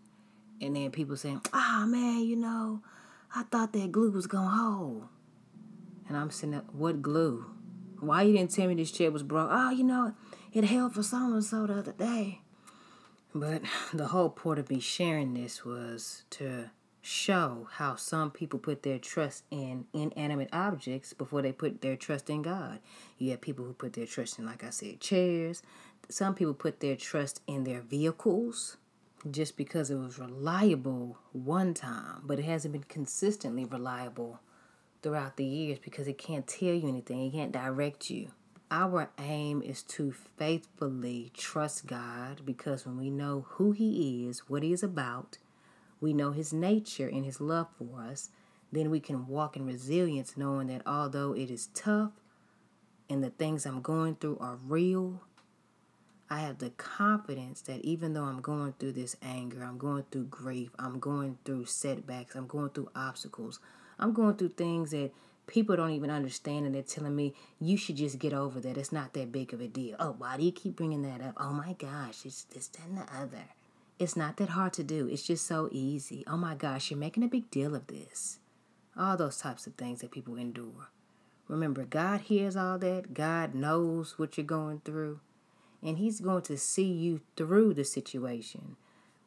And 0.61 0.75
then 0.75 0.91
people 0.91 1.15
saying, 1.15 1.41
ah, 1.53 1.83
oh, 1.83 1.87
man, 1.87 2.21
you 2.25 2.35
know, 2.35 2.81
I 3.35 3.43
thought 3.43 3.73
that 3.73 3.91
glue 3.91 4.11
was 4.11 4.27
to 4.27 4.37
hold. 4.37 5.07
And 6.07 6.15
I'm 6.15 6.31
saying, 6.31 6.61
what 6.71 7.01
glue? 7.01 7.45
Why 8.00 8.24
you 8.24 8.34
didn't 8.38 8.51
tell 8.51 8.68
me 8.68 8.75
this 8.75 8.92
chair 8.92 9.12
was 9.12 9.24
broke? 9.24 9.50
Oh, 9.51 9.72
you 9.72 9.84
know, 9.84 10.13
it 10.54 10.63
held 10.66 10.94
for 10.94 11.04
so 11.04 11.18
and 11.18 11.44
so 11.44 11.66
the 11.66 11.80
other 11.80 11.94
day. 11.94 12.42
But 13.34 13.63
the 13.94 14.08
whole 14.08 14.30
point 14.30 14.60
of 14.60 14.70
me 14.70 14.80
sharing 14.80 15.34
this 15.34 15.66
was 15.66 16.24
to 16.32 16.72
show 17.01 17.68
how 17.74 17.96
some 17.96 18.30
people 18.32 18.60
put 18.60 18.84
their 18.84 19.00
trust 19.00 19.44
in 19.50 19.86
inanimate 19.94 20.50
objects 20.51 21.13
before 21.13 21.42
they 21.42 21.51
put 21.51 21.82
their 21.82 21.96
trust 21.96 22.30
in 22.30 22.42
God. 22.42 22.80
You 23.18 23.32
have 23.32 23.42
people 23.42 23.66
who 23.66 23.74
put 23.74 23.94
their 23.94 24.06
trust 24.06 24.39
in, 24.39 24.46
like 24.46 24.63
I 24.63 24.72
said, 24.72 25.00
chairs. 25.00 25.63
Some 26.10 26.36
people 26.36 26.54
put 26.54 26.80
their 26.80 26.96
trust 26.96 27.42
in 27.48 27.63
their 27.63 27.82
vehicles 27.82 28.77
just 29.30 29.58
because 29.58 29.89
it 29.89 29.96
was 29.96 30.20
reliable 30.20 31.18
one 31.32 31.74
time, 31.74 32.22
but 32.24 32.39
it 32.39 32.46
hasn't 32.46 32.74
been 32.74 32.84
consistently 32.84 33.66
reliable 33.66 34.39
throughout 35.07 35.37
the 35.37 35.45
years 35.45 35.79
because 35.79 36.05
it 36.05 36.17
can't 36.17 36.45
tell 36.45 36.73
you 36.73 36.85
anything, 36.85 37.25
it 37.25 37.31
can't 37.31 37.53
direct 37.53 38.09
you. 38.09 38.27
Our 38.69 39.09
aim 39.17 39.61
is 39.61 39.81
to 39.83 40.11
faithfully 40.11 41.31
trust 41.33 41.87
God 41.87 42.41
because 42.43 42.85
when 42.85 42.97
we 42.97 43.09
know 43.09 43.45
who 43.51 43.71
He 43.71 44.27
is, 44.27 44.49
what 44.49 44.63
He 44.63 44.73
is 44.73 44.83
about, 44.83 45.37
we 46.01 46.11
know 46.11 46.33
His 46.33 46.51
nature 46.51 47.07
and 47.07 47.23
His 47.23 47.39
love 47.39 47.67
for 47.77 48.01
us, 48.01 48.31
then 48.69 48.89
we 48.89 48.99
can 48.99 49.27
walk 49.27 49.55
in 49.55 49.65
resilience 49.65 50.35
knowing 50.35 50.67
that 50.67 50.81
although 50.85 51.31
it 51.31 51.49
is 51.49 51.67
tough 51.67 52.11
and 53.09 53.23
the 53.23 53.29
things 53.29 53.65
I'm 53.65 53.81
going 53.81 54.15
through 54.15 54.39
are 54.41 54.57
real, 54.67 55.21
I 56.29 56.39
have 56.39 56.57
the 56.57 56.71
confidence 56.71 57.61
that 57.61 57.79
even 57.85 58.11
though 58.11 58.25
I'm 58.25 58.41
going 58.41 58.73
through 58.77 58.91
this 58.91 59.15
anger, 59.21 59.63
I'm 59.63 59.77
going 59.77 60.03
through 60.11 60.25
grief, 60.25 60.71
I'm 60.77 60.99
going 60.99 61.37
through 61.45 61.63
setbacks, 61.63 62.35
I'm 62.35 62.47
going 62.47 62.71
through 62.71 62.89
obstacles, 62.93 63.61
I'm 64.00 64.13
going 64.13 64.36
through 64.36 64.50
things 64.50 64.92
that 64.92 65.12
people 65.48 65.75
don't 65.75 65.92
even 65.92 66.10
understand 66.10 66.66
and 66.66 66.75
they're 66.75 66.84
telling 66.84 67.16
me 67.16 67.34
you 67.60 67.77
should 67.77 67.96
just 67.96 68.20
get 68.20 68.34
over 68.34 68.60
that. 68.60 68.77
It's 68.77 68.92
not 68.92 69.13
that 69.13 69.32
big 69.32 69.54
of 69.54 69.62
a 69.62 69.68
deal. 69.68 69.96
Oh, 70.00 70.16
why 70.18 70.38
do 70.38 70.44
you 70.44 70.51
keep 70.51 70.75
bringing 70.75 71.01
that 71.04 71.22
up? 71.22 71.36
Oh 71.38 71.51
my 71.51 71.74
gosh, 71.74 72.25
it's 72.25 72.44
this, 72.44 72.70
and 72.86 72.98
the 72.98 73.06
other. 73.16 73.46
It's 73.98 74.16
not 74.16 74.38
that 74.38 74.50
hard 74.50 74.74
to 74.74 74.84
do. 74.84 75.08
It's 75.08 75.25
just 75.25 75.48
so 75.48 75.70
easy. 75.72 76.24
Oh 76.27 76.38
my 76.38 76.54
gosh, 76.54 76.92
you're 76.92 77.00
making 77.00 77.24
a 77.24 77.27
big 77.27 77.50
deal 77.50 77.74
of 77.74 77.88
this. 77.88 78.39
All 78.96 79.18
those 79.18 79.38
types 79.38 79.66
of 79.66 79.74
things 79.75 80.01
that 80.01 80.12
people 80.12 80.36
endure. 80.38 80.89
Remember, 81.48 81.84
God 81.84 82.22
hears 82.22 82.56
all 82.56 82.77
that. 82.80 83.13
God 83.13 83.56
knows 83.56 84.20
what 84.20 84.38
you're 84.38 84.46
going 84.46 84.82
through. 84.84 85.20
And 85.82 85.98
He's 85.98 86.20
going 86.20 86.42
to 86.44 86.58
see 86.58 86.92
you 86.92 87.22
through 87.36 87.74
the 87.74 87.86
situation. 87.86 88.75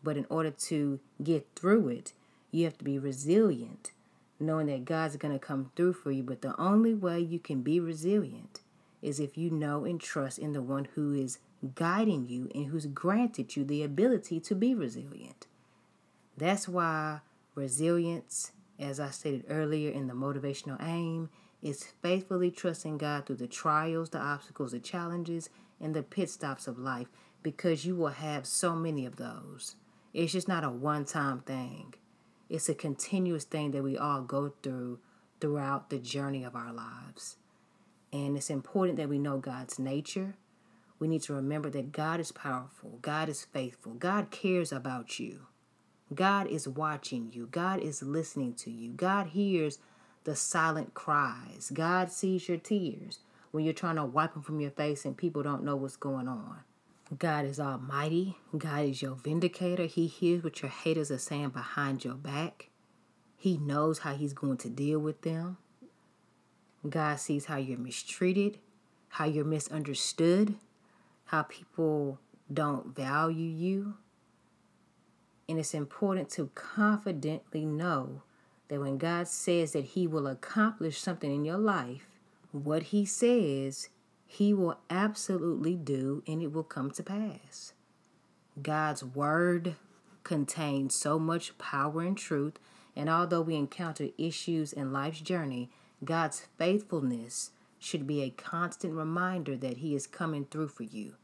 But 0.02 0.16
in 0.16 0.26
order 0.28 0.50
to 0.50 1.00
get 1.22 1.46
through 1.56 1.88
it, 1.88 2.12
you 2.50 2.64
have 2.64 2.78
to 2.78 2.84
be 2.84 2.98
resilient 2.98 3.92
knowing 4.40 4.66
that 4.66 4.84
God's 4.84 5.16
going 5.16 5.32
to 5.32 5.38
come 5.38 5.70
through 5.76 5.94
for 5.94 6.10
you. 6.10 6.22
But 6.22 6.42
the 6.42 6.58
only 6.60 6.94
way 6.94 7.20
you 7.20 7.38
can 7.38 7.62
be 7.62 7.80
resilient 7.80 8.60
is 9.02 9.20
if 9.20 9.36
you 9.36 9.50
know 9.50 9.84
and 9.84 10.00
trust 10.00 10.38
in 10.38 10.52
the 10.52 10.62
one 10.62 10.88
who 10.94 11.12
is 11.14 11.38
guiding 11.74 12.28
you 12.28 12.50
and 12.54 12.66
who's 12.66 12.86
granted 12.86 13.54
you 13.56 13.64
the 13.64 13.82
ability 13.82 14.40
to 14.40 14.54
be 14.54 14.74
resilient. 14.74 15.46
That's 16.36 16.68
why 16.68 17.20
resilience, 17.54 18.52
as 18.78 18.98
I 18.98 19.10
stated 19.10 19.44
earlier 19.48 19.90
in 19.90 20.06
the 20.06 20.14
motivational 20.14 20.82
aim, 20.82 21.28
is 21.62 21.84
faithfully 22.02 22.50
trusting 22.50 22.98
God 22.98 23.26
through 23.26 23.36
the 23.36 23.46
trials, 23.46 24.10
the 24.10 24.18
obstacles, 24.18 24.72
the 24.72 24.78
challenges, 24.78 25.50
and 25.80 25.94
the 25.94 26.02
pit 26.02 26.30
stops 26.30 26.66
of 26.66 26.78
life 26.78 27.08
because 27.42 27.84
you 27.84 27.94
will 27.94 28.08
have 28.08 28.46
so 28.46 28.74
many 28.74 29.04
of 29.04 29.16
those. 29.16 29.76
It's 30.12 30.32
just 30.32 30.48
not 30.48 30.64
a 30.64 30.70
one 30.70 31.04
time 31.04 31.40
thing. 31.40 31.94
It's 32.50 32.68
a 32.68 32.74
continuous 32.74 33.44
thing 33.44 33.70
that 33.70 33.84
we 33.84 33.96
all 33.96 34.22
go 34.22 34.52
through 34.60 34.98
throughout 35.40 35.88
the 35.88 36.00
journey 36.00 36.42
of 36.42 36.56
our 36.56 36.72
lives. 36.72 37.36
And 38.12 38.36
it's 38.36 38.50
important 38.50 38.98
that 38.98 39.08
we 39.08 39.20
know 39.20 39.38
God's 39.38 39.78
nature. 39.78 40.34
We 40.98 41.06
need 41.06 41.22
to 41.22 41.32
remember 41.32 41.70
that 41.70 41.92
God 41.92 42.18
is 42.18 42.32
powerful, 42.32 42.98
God 43.00 43.28
is 43.28 43.44
faithful, 43.44 43.94
God 43.94 44.32
cares 44.32 44.72
about 44.72 45.20
you. 45.20 45.46
God 46.12 46.48
is 46.48 46.66
watching 46.66 47.30
you, 47.32 47.46
God 47.46 47.78
is 47.78 48.02
listening 48.02 48.54
to 48.54 48.70
you, 48.70 48.90
God 48.90 49.28
hears 49.28 49.78
the 50.24 50.34
silent 50.34 50.92
cries, 50.92 51.70
God 51.72 52.10
sees 52.10 52.48
your 52.48 52.58
tears 52.58 53.20
when 53.52 53.64
you're 53.64 53.72
trying 53.72 53.96
to 53.96 54.04
wipe 54.04 54.34
them 54.34 54.42
from 54.42 54.60
your 54.60 54.72
face 54.72 55.04
and 55.04 55.16
people 55.16 55.44
don't 55.44 55.62
know 55.62 55.76
what's 55.76 55.96
going 55.96 56.26
on. 56.26 56.58
God 57.18 57.44
is 57.44 57.58
almighty. 57.58 58.36
God 58.56 58.84
is 58.84 59.02
your 59.02 59.16
vindicator. 59.16 59.86
He 59.86 60.06
hears 60.06 60.44
what 60.44 60.62
your 60.62 60.70
haters 60.70 61.10
are 61.10 61.18
saying 61.18 61.50
behind 61.50 62.04
your 62.04 62.14
back. 62.14 62.68
He 63.36 63.58
knows 63.58 64.00
how 64.00 64.14
he's 64.14 64.32
going 64.32 64.58
to 64.58 64.68
deal 64.68 64.98
with 64.98 65.22
them. 65.22 65.56
God 66.88 67.18
sees 67.20 67.46
how 67.46 67.56
you're 67.56 67.78
mistreated, 67.78 68.58
how 69.08 69.24
you're 69.24 69.44
misunderstood, 69.44 70.54
how 71.26 71.42
people 71.42 72.18
don't 72.52 72.94
value 72.94 73.48
you. 73.48 73.94
And 75.48 75.58
it's 75.58 75.74
important 75.74 76.30
to 76.30 76.50
confidently 76.54 77.64
know 77.64 78.22
that 78.68 78.80
when 78.80 78.98
God 78.98 79.26
says 79.26 79.72
that 79.72 79.84
He 79.84 80.06
will 80.06 80.26
accomplish 80.26 81.00
something 81.00 81.34
in 81.34 81.44
your 81.44 81.58
life, 81.58 82.06
what 82.52 82.84
He 82.84 83.04
says 83.04 83.88
he 84.32 84.54
will 84.54 84.78
absolutely 84.88 85.74
do 85.74 86.22
and 86.24 86.40
it 86.40 86.52
will 86.52 86.62
come 86.62 86.88
to 86.88 87.02
pass. 87.02 87.72
God's 88.62 89.02
word 89.02 89.74
contains 90.22 90.94
so 90.94 91.18
much 91.18 91.58
power 91.58 92.02
and 92.02 92.16
truth, 92.16 92.60
and 92.94 93.10
although 93.10 93.40
we 93.40 93.56
encounter 93.56 94.10
issues 94.16 94.72
in 94.72 94.92
life's 94.92 95.20
journey, 95.20 95.68
God's 96.04 96.46
faithfulness 96.56 97.50
should 97.80 98.06
be 98.06 98.22
a 98.22 98.30
constant 98.30 98.94
reminder 98.94 99.56
that 99.56 99.78
He 99.78 99.96
is 99.96 100.06
coming 100.06 100.44
through 100.44 100.68
for 100.68 100.84
you. 100.84 101.16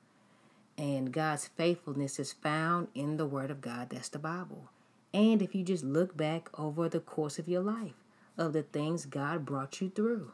And 0.76 1.12
God's 1.12 1.46
faithfulness 1.46 2.18
is 2.18 2.32
found 2.32 2.88
in 2.92 3.18
the 3.18 3.26
Word 3.26 3.52
of 3.52 3.60
God, 3.60 3.90
that's 3.90 4.08
the 4.08 4.18
Bible. 4.18 4.70
And 5.14 5.40
if 5.40 5.54
you 5.54 5.62
just 5.62 5.84
look 5.84 6.16
back 6.16 6.48
over 6.58 6.88
the 6.88 6.98
course 6.98 7.38
of 7.38 7.48
your 7.48 7.62
life, 7.62 7.94
of 8.36 8.52
the 8.52 8.64
things 8.64 9.06
God 9.06 9.46
brought 9.46 9.80
you 9.80 9.90
through 9.90 10.32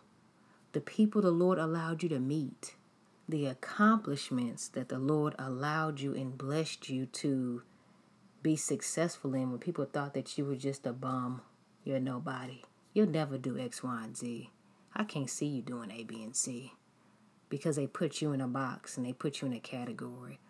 the 0.72 0.80
people 0.80 1.22
the 1.22 1.30
Lord 1.30 1.58
allowed 1.58 2.02
you 2.02 2.08
to 2.10 2.18
meet, 2.18 2.76
the 3.28 3.46
accomplishments 3.46 4.68
that 4.68 4.88
the 4.88 4.98
Lord 4.98 5.34
allowed 5.38 6.00
you 6.00 6.14
and 6.14 6.36
blessed 6.36 6.88
you 6.88 7.06
to 7.06 7.62
be 8.42 8.56
successful 8.56 9.34
in 9.34 9.50
when 9.50 9.58
people 9.58 9.84
thought 9.84 10.14
that 10.14 10.36
you 10.36 10.44
were 10.44 10.56
just 10.56 10.86
a 10.86 10.92
bum, 10.92 11.42
you're 11.84 12.00
nobody. 12.00 12.62
You'll 12.92 13.08
never 13.08 13.38
do 13.38 13.58
X, 13.58 13.82
Y, 13.82 14.04
and 14.04 14.16
Z. 14.16 14.50
I 14.94 15.04
can't 15.04 15.30
see 15.30 15.46
you 15.46 15.62
doing 15.62 15.90
A, 15.90 16.04
B, 16.04 16.22
and 16.22 16.36
C 16.36 16.72
because 17.48 17.76
they 17.76 17.86
put 17.86 18.22
you 18.22 18.32
in 18.32 18.40
a 18.40 18.48
box 18.48 18.96
and 18.96 19.04
they 19.04 19.12
put 19.12 19.40
you 19.40 19.46
in 19.46 19.52
a 19.52 19.60
category. 19.60 20.40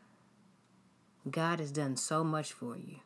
God 1.28 1.58
has 1.58 1.72
done 1.72 1.96
so 1.96 2.22
much 2.22 2.52
for 2.52 2.76
you. 2.76 3.00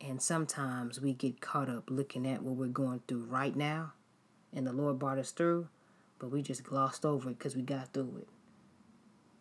And 0.00 0.20
sometimes 0.20 1.00
we 1.00 1.14
get 1.14 1.40
caught 1.40 1.70
up 1.70 1.90
looking 1.90 2.26
at 2.26 2.42
what 2.42 2.56
we're 2.56 2.66
going 2.66 3.00
through 3.08 3.24
right 3.24 3.56
now, 3.56 3.94
and 4.52 4.66
the 4.66 4.72
Lord 4.72 4.98
brought 4.98 5.18
us 5.18 5.30
through, 5.30 5.68
but 6.18 6.30
we 6.30 6.42
just 6.42 6.64
glossed 6.64 7.04
over 7.04 7.30
it 7.30 7.38
because 7.38 7.56
we 7.56 7.62
got 7.62 7.92
through 7.92 8.18
it. 8.18 8.28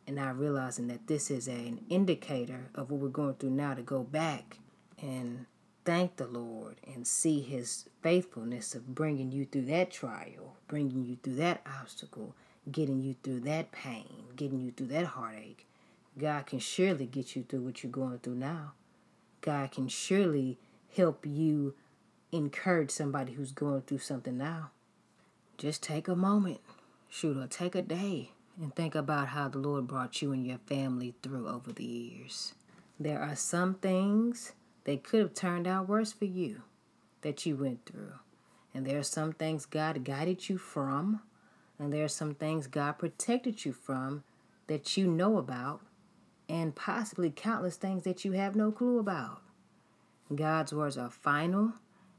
And 0.06 0.16
now 0.16 0.32
realizing 0.32 0.88
that 0.88 1.08
this 1.08 1.30
is 1.30 1.48
an 1.48 1.82
indicator 1.90 2.70
of 2.76 2.90
what 2.90 3.02
we're 3.02 3.10
going 3.10 3.36
through 3.36 3.52
now 3.52 3.74
to 3.74 3.82
go 3.82 4.04
back 4.04 4.60
and 5.02 5.46
thank 5.84 6.16
the 6.16 6.28
Lord 6.28 6.76
and 6.86 7.06
see 7.06 7.42
His 7.42 7.86
faithfulness 8.02 8.74
of 8.74 8.96
bringing 8.96 9.32
you 9.32 9.46
through 9.46 9.66
that 9.66 9.92
trial, 9.92 10.56
bringing 10.68 11.04
you 11.04 11.18
through 11.22 11.36
that 11.36 11.62
obstacle, 11.80 12.36
getting 12.72 13.02
you 13.02 13.16
through 13.24 13.42
that 13.42 13.72
pain, 13.72 14.26
getting 14.36 14.62
you 14.62 14.72
through 14.72 14.88
that 14.88 15.06
heartache. 15.06 15.66
God 16.18 16.46
can 16.46 16.60
surely 16.60 17.06
get 17.06 17.36
you 17.36 17.44
through 17.44 17.62
what 17.62 17.84
you're 17.84 17.92
going 17.92 18.20
through 18.20 18.36
now. 18.36 18.74
God 19.42 19.72
can 19.72 19.88
surely 19.88 20.58
help 20.96 21.26
you 21.26 21.76
encourage 22.32 22.92
somebody 22.92 23.34
who's 23.34 23.52
going 23.52 23.82
through 23.82 24.00
something 24.00 24.38
now. 24.38 24.72
Just 25.58 25.82
take 25.82 26.08
a 26.08 26.16
moment, 26.16 26.60
shoot, 27.10 27.36
or 27.36 27.48
take 27.48 27.74
a 27.74 27.82
day 27.82 28.32
and 28.62 28.76
think 28.76 28.94
about 28.94 29.30
how 29.30 29.48
the 29.48 29.58
Lord 29.58 29.88
brought 29.88 30.22
you 30.22 30.32
and 30.32 30.46
your 30.46 30.60
family 30.60 31.16
through 31.24 31.48
over 31.48 31.72
the 31.72 31.84
years. 31.84 32.54
There 33.00 33.20
are 33.22 33.36
some 33.36 33.76
things 33.76 34.54
that 34.84 35.04
could 35.04 35.20
have 35.20 35.34
turned 35.34 35.68
out 35.68 35.90
worse 35.90 36.14
for 36.14 36.26
you 36.26 36.62
that 37.22 37.46
you 37.46 37.56
went 37.56 37.86
through. 37.86 38.14
And 38.74 38.86
there 38.86 39.00
are 39.00 39.04
some 39.04 39.34
things 39.34 39.66
God 39.66 40.04
guided 40.04 40.48
you 40.48 40.58
from, 40.60 41.22
and 41.80 41.92
there 41.92 42.04
are 42.04 42.10
some 42.10 42.36
things 42.36 42.68
God 42.68 42.94
protected 42.94 43.66
you 43.66 43.74
from 43.74 44.24
that 44.68 44.96
you 44.96 45.08
know 45.08 45.38
about 45.38 45.82
and 46.48 46.76
possibly 46.76 47.32
countless 47.32 47.76
things 47.76 48.04
that 48.04 48.24
you 48.24 48.34
have 48.34 48.56
no 48.56 48.72
clue 48.72 49.00
about. 49.00 49.42
God's 50.34 50.74
words 50.74 50.98
are 50.98 51.10
final, 51.10 51.74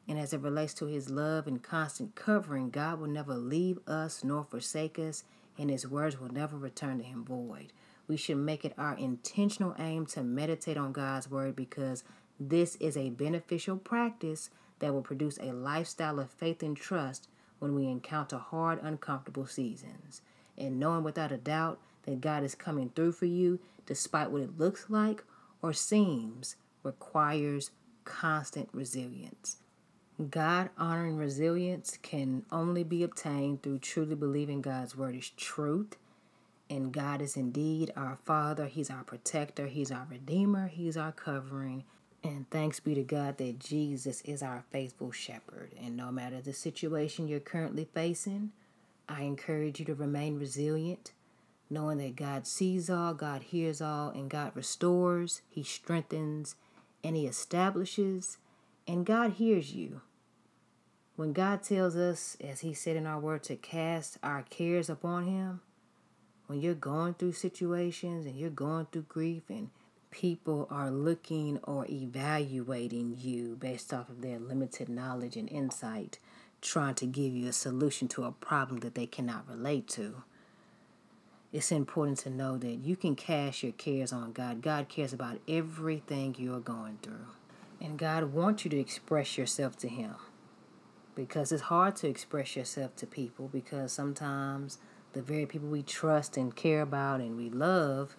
and 0.08 0.18
as 0.18 0.32
it 0.32 0.40
relates 0.40 0.72
to 0.74 0.86
his 0.86 1.10
love 1.10 1.46
and 1.46 1.62
constant 1.62 2.14
covering, 2.14 2.70
God 2.70 2.98
will 2.98 3.08
never 3.08 3.34
leave 3.34 3.78
us 3.86 4.24
nor 4.24 4.42
forsake 4.42 4.98
us, 4.98 5.22
and 5.58 5.68
his 5.68 5.86
words 5.86 6.18
will 6.18 6.32
never 6.32 6.56
return 6.56 6.98
to 6.98 7.04
him 7.04 7.24
void. 7.24 7.72
We 8.06 8.16
should 8.16 8.38
make 8.38 8.64
it 8.64 8.72
our 8.78 8.96
intentional 8.96 9.76
aim 9.78 10.06
to 10.06 10.22
meditate 10.22 10.78
on 10.78 10.92
God's 10.92 11.30
word 11.30 11.54
because 11.54 12.04
this 12.40 12.76
is 12.76 12.96
a 12.96 13.10
beneficial 13.10 13.76
practice 13.76 14.48
that 14.78 14.94
will 14.94 15.02
produce 15.02 15.38
a 15.38 15.52
lifestyle 15.52 16.18
of 16.18 16.30
faith 16.30 16.62
and 16.62 16.76
trust 16.76 17.28
when 17.58 17.74
we 17.74 17.86
encounter 17.86 18.38
hard, 18.38 18.78
uncomfortable 18.82 19.46
seasons. 19.46 20.22
And 20.56 20.80
knowing 20.80 21.04
without 21.04 21.32
a 21.32 21.36
doubt 21.36 21.80
that 22.04 22.22
God 22.22 22.44
is 22.44 22.54
coming 22.54 22.90
through 22.94 23.12
for 23.12 23.26
you, 23.26 23.58
despite 23.84 24.30
what 24.30 24.42
it 24.42 24.58
looks 24.58 24.86
like 24.88 25.22
or 25.60 25.74
seems, 25.74 26.56
requires 26.82 27.72
constant 28.04 28.70
resilience. 28.72 29.58
God 30.30 30.70
honoring 30.76 31.16
resilience 31.16 31.96
can 32.02 32.44
only 32.50 32.82
be 32.82 33.04
obtained 33.04 33.62
through 33.62 33.78
truly 33.78 34.16
believing 34.16 34.60
God's 34.60 34.96
word 34.96 35.14
is 35.14 35.30
truth. 35.30 35.96
And 36.68 36.92
God 36.92 37.22
is 37.22 37.36
indeed 37.36 37.92
our 37.96 38.18
Father. 38.24 38.66
He's 38.66 38.90
our 38.90 39.04
protector. 39.04 39.68
He's 39.68 39.92
our 39.92 40.06
Redeemer. 40.10 40.66
He's 40.66 40.96
our 40.96 41.12
covering. 41.12 41.84
And 42.24 42.50
thanks 42.50 42.80
be 42.80 42.94
to 42.96 43.04
God 43.04 43.38
that 43.38 43.60
Jesus 43.60 44.20
is 44.22 44.42
our 44.42 44.64
faithful 44.72 45.12
shepherd. 45.12 45.72
And 45.80 45.96
no 45.96 46.10
matter 46.10 46.40
the 46.40 46.52
situation 46.52 47.28
you're 47.28 47.38
currently 47.38 47.86
facing, 47.94 48.50
I 49.08 49.22
encourage 49.22 49.78
you 49.78 49.86
to 49.86 49.94
remain 49.94 50.38
resilient, 50.38 51.12
knowing 51.70 51.98
that 51.98 52.16
God 52.16 52.46
sees 52.46 52.90
all, 52.90 53.14
God 53.14 53.42
hears 53.44 53.80
all, 53.80 54.10
and 54.10 54.28
God 54.28 54.50
restores, 54.54 55.42
He 55.48 55.62
strengthens, 55.62 56.56
and 57.04 57.16
He 57.16 57.26
establishes, 57.26 58.38
and 58.86 59.06
God 59.06 59.34
hears 59.34 59.72
you. 59.72 60.02
When 61.18 61.32
God 61.32 61.64
tells 61.64 61.96
us, 61.96 62.36
as 62.40 62.60
He 62.60 62.72
said 62.72 62.94
in 62.94 63.04
our 63.04 63.18
word, 63.18 63.42
to 63.42 63.56
cast 63.56 64.18
our 64.22 64.44
cares 64.50 64.88
upon 64.88 65.26
Him, 65.26 65.60
when 66.46 66.60
you're 66.60 66.74
going 66.74 67.14
through 67.14 67.32
situations 67.32 68.24
and 68.24 68.36
you're 68.36 68.50
going 68.50 68.86
through 68.86 69.06
grief 69.08 69.42
and 69.48 69.70
people 70.12 70.68
are 70.70 70.92
looking 70.92 71.58
or 71.64 71.84
evaluating 71.90 73.16
you 73.18 73.56
based 73.56 73.92
off 73.92 74.08
of 74.08 74.22
their 74.22 74.38
limited 74.38 74.88
knowledge 74.88 75.36
and 75.36 75.50
insight, 75.50 76.20
trying 76.60 76.94
to 76.94 77.06
give 77.06 77.32
you 77.32 77.48
a 77.48 77.52
solution 77.52 78.06
to 78.06 78.22
a 78.22 78.30
problem 78.30 78.78
that 78.78 78.94
they 78.94 79.06
cannot 79.06 79.50
relate 79.50 79.88
to. 79.88 80.22
It's 81.52 81.72
important 81.72 82.18
to 82.18 82.30
know 82.30 82.56
that 82.58 82.76
you 82.76 82.94
can 82.94 83.16
cast 83.16 83.64
your 83.64 83.72
cares 83.72 84.12
on 84.12 84.30
God. 84.30 84.62
God 84.62 84.88
cares 84.88 85.12
about 85.12 85.40
everything 85.48 86.36
you're 86.38 86.60
going 86.60 87.00
through. 87.02 87.26
And 87.80 87.98
God 87.98 88.32
wants 88.32 88.64
you 88.64 88.70
to 88.70 88.78
express 88.78 89.36
yourself 89.36 89.76
to 89.78 89.88
Him. 89.88 90.14
Because 91.18 91.50
it's 91.50 91.62
hard 91.62 91.96
to 91.96 92.06
express 92.06 92.54
yourself 92.54 92.94
to 92.94 93.04
people 93.04 93.48
because 93.52 93.90
sometimes 93.90 94.78
the 95.14 95.20
very 95.20 95.46
people 95.46 95.66
we 95.66 95.82
trust 95.82 96.36
and 96.36 96.54
care 96.54 96.80
about 96.80 97.18
and 97.18 97.36
we 97.36 97.50
love 97.50 98.16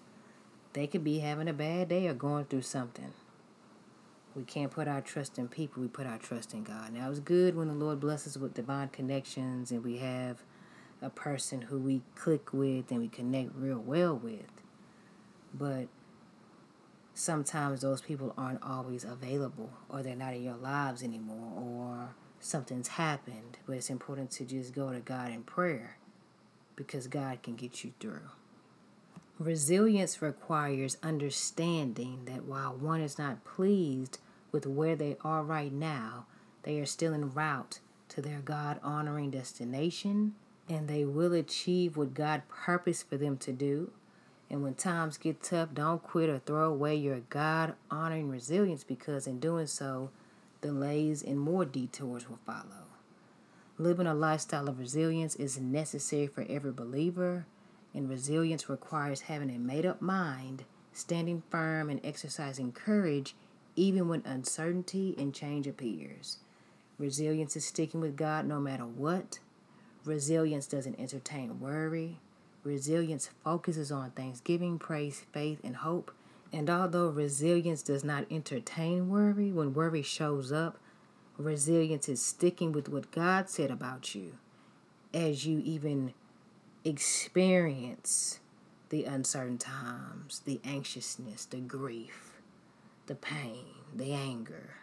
they 0.74 0.86
could 0.86 1.06
be 1.06 1.20
having 1.20 1.48
a 1.48 1.53
bad 1.53 1.88
day 1.88 2.08
or 2.08 2.13
going 2.13 2.44
through 2.44 2.63
something. 2.63 3.13
We 4.36 4.44
can't 4.44 4.70
put 4.70 4.89
our 4.89 5.00
trust 5.00 5.39
in 5.39 5.48
people, 5.48 5.82
we 5.82 5.88
put 5.88 6.08
our 6.08 6.18
trust 6.18 6.53
in 6.53 6.63
God. 6.63 6.91
Now, 6.94 7.10
it's 7.10 7.22
good 7.22 7.56
when 7.56 7.70
the 7.70 7.74
Lord 7.74 8.01
blesses 8.01 8.38
with 8.38 8.53
divine 8.53 8.89
connections 8.89 9.72
and 9.72 9.82
we 9.82 10.00
have 10.00 10.44
a 11.01 11.10
person 11.10 11.62
who 11.62 11.77
we 11.79 12.01
click 12.15 12.51
with 12.51 12.91
and 12.91 13.00
we 13.00 13.08
connect 13.08 13.51
real 13.56 13.79
well 13.79 14.13
with. 14.13 14.51
But 15.53 15.88
sometimes 17.13 17.79
those 17.79 18.01
people 18.01 18.34
aren't 18.38 18.62
always 18.62 19.06
available 19.06 19.70
or 19.88 20.03
they're 20.03 20.18
not 20.18 20.34
in 20.34 20.44
your 20.44 20.58
lives 20.58 21.01
anymore 21.01 21.53
or 21.56 22.10
something's 22.39 22.89
happened. 22.89 23.58
But 23.65 23.77
it's 23.77 23.89
important 23.89 24.31
to 24.31 24.46
just 24.46 24.74
go 24.74 24.91
to 24.91 25.00
God 25.00 25.31
in 25.31 25.44
prayer 25.44 25.98
because 26.75 27.07
God 27.07 27.42
can 27.44 27.55
get 27.55 27.83
you 27.83 27.94
through. 28.00 28.29
Resilience 29.37 30.22
requires 30.22 30.98
understanding 31.01 32.25
that 32.25 32.44
while 32.44 32.74
one 32.74 33.01
is 33.01 33.18
not 33.18 33.46
pleased 33.46 34.20
with 34.51 34.66
where 34.66 34.96
they 34.96 35.16
are 35.24 35.44
right 35.44 35.72
now, 35.72 36.25
they 36.63 36.79
are 36.79 36.85
still 36.85 37.13
en 37.13 37.31
route 37.31 37.79
to 38.09 38.22
their 38.22 38.40
God 38.40 38.79
honoring 38.83 39.31
destination 39.31 40.35
and 40.68 40.87
they 40.87 41.05
will 41.05 41.33
achieve 41.33 41.98
what 41.98 42.13
God 42.13 42.44
purposed 42.48 43.09
for 43.09 43.18
them 43.18 43.37
to 43.37 43.51
do. 43.51 43.92
And 44.50 44.63
when 44.63 44.74
times 44.74 45.18
get 45.18 45.42
tough, 45.42 45.70
don't 45.74 46.03
quit 46.03 46.29
or 46.29 46.40
throw 46.40 46.70
away 46.70 46.96
your 46.96 47.22
God 47.29 47.74
honoring 47.90 48.29
resilience 48.29 48.83
because 48.83 49.25
in 49.25 49.40
doing 49.40 49.68
so, 49.68 50.09
delays 50.61 51.24
and 51.24 51.39
more 51.39 51.65
detours 51.65 52.29
will 52.29 52.39
follow. 52.45 52.87
Living 53.77 54.07
a 54.07 54.13
lifestyle 54.13 54.67
of 54.67 54.79
resilience 54.79 55.35
is 55.35 55.59
necessary 55.59 56.27
for 56.27 56.45
every 56.50 56.72
believer 56.72 57.45
and 57.93 58.09
resilience 58.09 58.69
requires 58.69 59.22
having 59.22 59.50
a 59.50 59.57
made 59.57 59.85
up 59.85 60.01
mind, 60.01 60.65
standing 60.91 61.43
firm, 61.50 61.89
and 61.89 62.01
exercising 62.03 62.72
courage 62.72 63.35
even 63.75 64.07
when 64.09 64.22
uncertainty 64.25 65.15
and 65.17 65.33
change 65.33 65.65
appears. 65.65 66.39
Resilience 66.98 67.55
is 67.55 67.63
sticking 67.65 68.01
with 68.01 68.17
God 68.17 68.45
no 68.45 68.59
matter 68.59 68.85
what. 68.85 69.39
Resilience 70.03 70.67
doesn't 70.67 71.00
entertain 71.00 71.59
worry. 71.59 72.19
Resilience 72.63 73.29
focuses 73.43 73.91
on 73.91 74.11
thanksgiving, 74.11 74.77
praise, 74.77 75.24
faith, 75.31 75.59
and 75.63 75.77
hope. 75.77 76.11
And 76.51 76.70
although 76.70 77.09
resilience 77.09 77.83
does 77.83 78.03
not 78.03 78.25
entertain 78.31 79.09
worry, 79.09 79.51
when 79.51 79.74
worry 79.74 80.01
shows 80.01 80.51
up, 80.51 80.79
resilience 81.38 82.09
is 82.09 82.24
sticking 82.24 82.72
with 82.72 82.90
what 82.90 83.12
God 83.12 83.50
said 83.50 83.72
about 83.72 84.16
you 84.16 84.38
as 85.14 85.46
you 85.46 85.59
even 85.64 86.14
experience 86.83 88.40
the 88.90 89.05
uncertain 89.05 89.57
times, 89.57 90.42
the 90.46 90.59
anxiousness, 90.64 91.46
the 91.46 91.57
grief, 91.57 92.42
the 93.05 93.16
pain, 93.16 93.66
the 93.96 94.14
anger, 94.14 94.77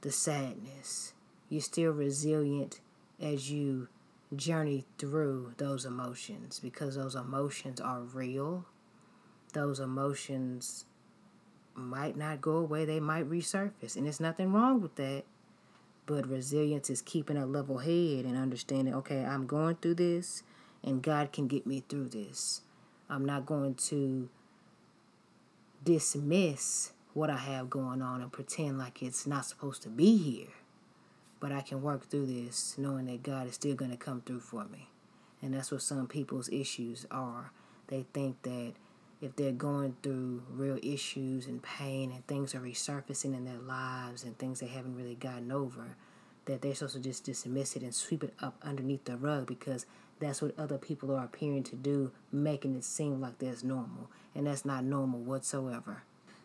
the 0.00 0.10
sadness. 0.10 1.12
You're 1.48 1.60
still 1.60 1.92
resilient 1.92 2.80
as 3.20 3.50
you 3.50 3.88
journey 4.34 4.84
through 4.98 5.52
those 5.58 5.84
emotions 5.84 6.58
because 6.58 6.96
those 6.96 7.14
emotions 7.14 7.80
are 7.80 8.00
real. 8.00 8.64
Those 9.52 9.80
emotions 9.80 10.84
might 11.74 12.16
not 12.16 12.40
go 12.40 12.56
away, 12.56 12.84
they 12.84 13.00
might 13.00 13.28
resurface, 13.28 13.96
and 13.96 14.06
there's 14.06 14.20
nothing 14.20 14.52
wrong 14.52 14.80
with 14.80 14.96
that. 14.96 15.24
But 16.06 16.28
resilience 16.28 16.88
is 16.88 17.02
keeping 17.02 17.36
a 17.36 17.46
level 17.46 17.78
head 17.78 18.24
and 18.24 18.36
understanding 18.36 18.94
okay, 18.94 19.24
I'm 19.24 19.46
going 19.46 19.76
through 19.76 19.96
this 19.96 20.44
and 20.84 21.02
God 21.02 21.32
can 21.32 21.48
get 21.48 21.66
me 21.66 21.82
through 21.88 22.10
this. 22.10 22.62
I'm 23.10 23.24
not 23.24 23.44
going 23.44 23.74
to 23.74 24.28
dismiss 25.84 26.92
what 27.12 27.28
I 27.28 27.36
have 27.36 27.68
going 27.68 28.02
on 28.02 28.22
and 28.22 28.32
pretend 28.32 28.78
like 28.78 29.02
it's 29.02 29.26
not 29.26 29.46
supposed 29.46 29.82
to 29.82 29.88
be 29.88 30.16
here. 30.16 30.54
But 31.40 31.52
I 31.52 31.60
can 31.60 31.82
work 31.82 32.08
through 32.08 32.26
this 32.26 32.76
knowing 32.78 33.06
that 33.06 33.22
God 33.22 33.48
is 33.48 33.54
still 33.54 33.74
going 33.74 33.90
to 33.90 33.96
come 33.96 34.22
through 34.24 34.40
for 34.40 34.64
me. 34.64 34.88
And 35.42 35.54
that's 35.54 35.70
what 35.70 35.82
some 35.82 36.06
people's 36.06 36.48
issues 36.48 37.04
are. 37.10 37.52
They 37.88 38.06
think 38.12 38.42
that 38.42 38.74
if 39.20 39.34
they're 39.36 39.52
going 39.52 39.96
through 40.02 40.42
real 40.50 40.78
issues 40.82 41.46
and 41.46 41.62
pain 41.62 42.10
and 42.12 42.26
things 42.26 42.54
are 42.54 42.60
resurfacing 42.60 43.34
in 43.36 43.44
their 43.44 43.58
lives 43.58 44.24
and 44.24 44.36
things 44.38 44.60
they 44.60 44.66
haven't 44.66 44.96
really 44.96 45.14
gotten 45.14 45.50
over, 45.50 45.96
that 46.44 46.62
they're 46.62 46.74
supposed 46.74 46.94
to 46.94 47.00
just 47.00 47.24
dismiss 47.24 47.76
it 47.76 47.82
and 47.82 47.94
sweep 47.94 48.22
it 48.22 48.34
up 48.40 48.56
underneath 48.62 49.04
the 49.04 49.16
rug 49.16 49.46
because 49.46 49.86
that's 50.20 50.40
what 50.40 50.58
other 50.58 50.78
people 50.78 51.14
are 51.14 51.24
appearing 51.24 51.62
to 51.64 51.76
do, 51.76 52.10
making 52.32 52.76
it 52.76 52.84
seem 52.84 53.20
like 53.20 53.38
that's 53.38 53.64
normal. 53.64 54.10
And 54.34 54.46
that's 54.46 54.64
not 54.64 54.84
normal 54.84 55.20
whatsoever. 55.20 56.02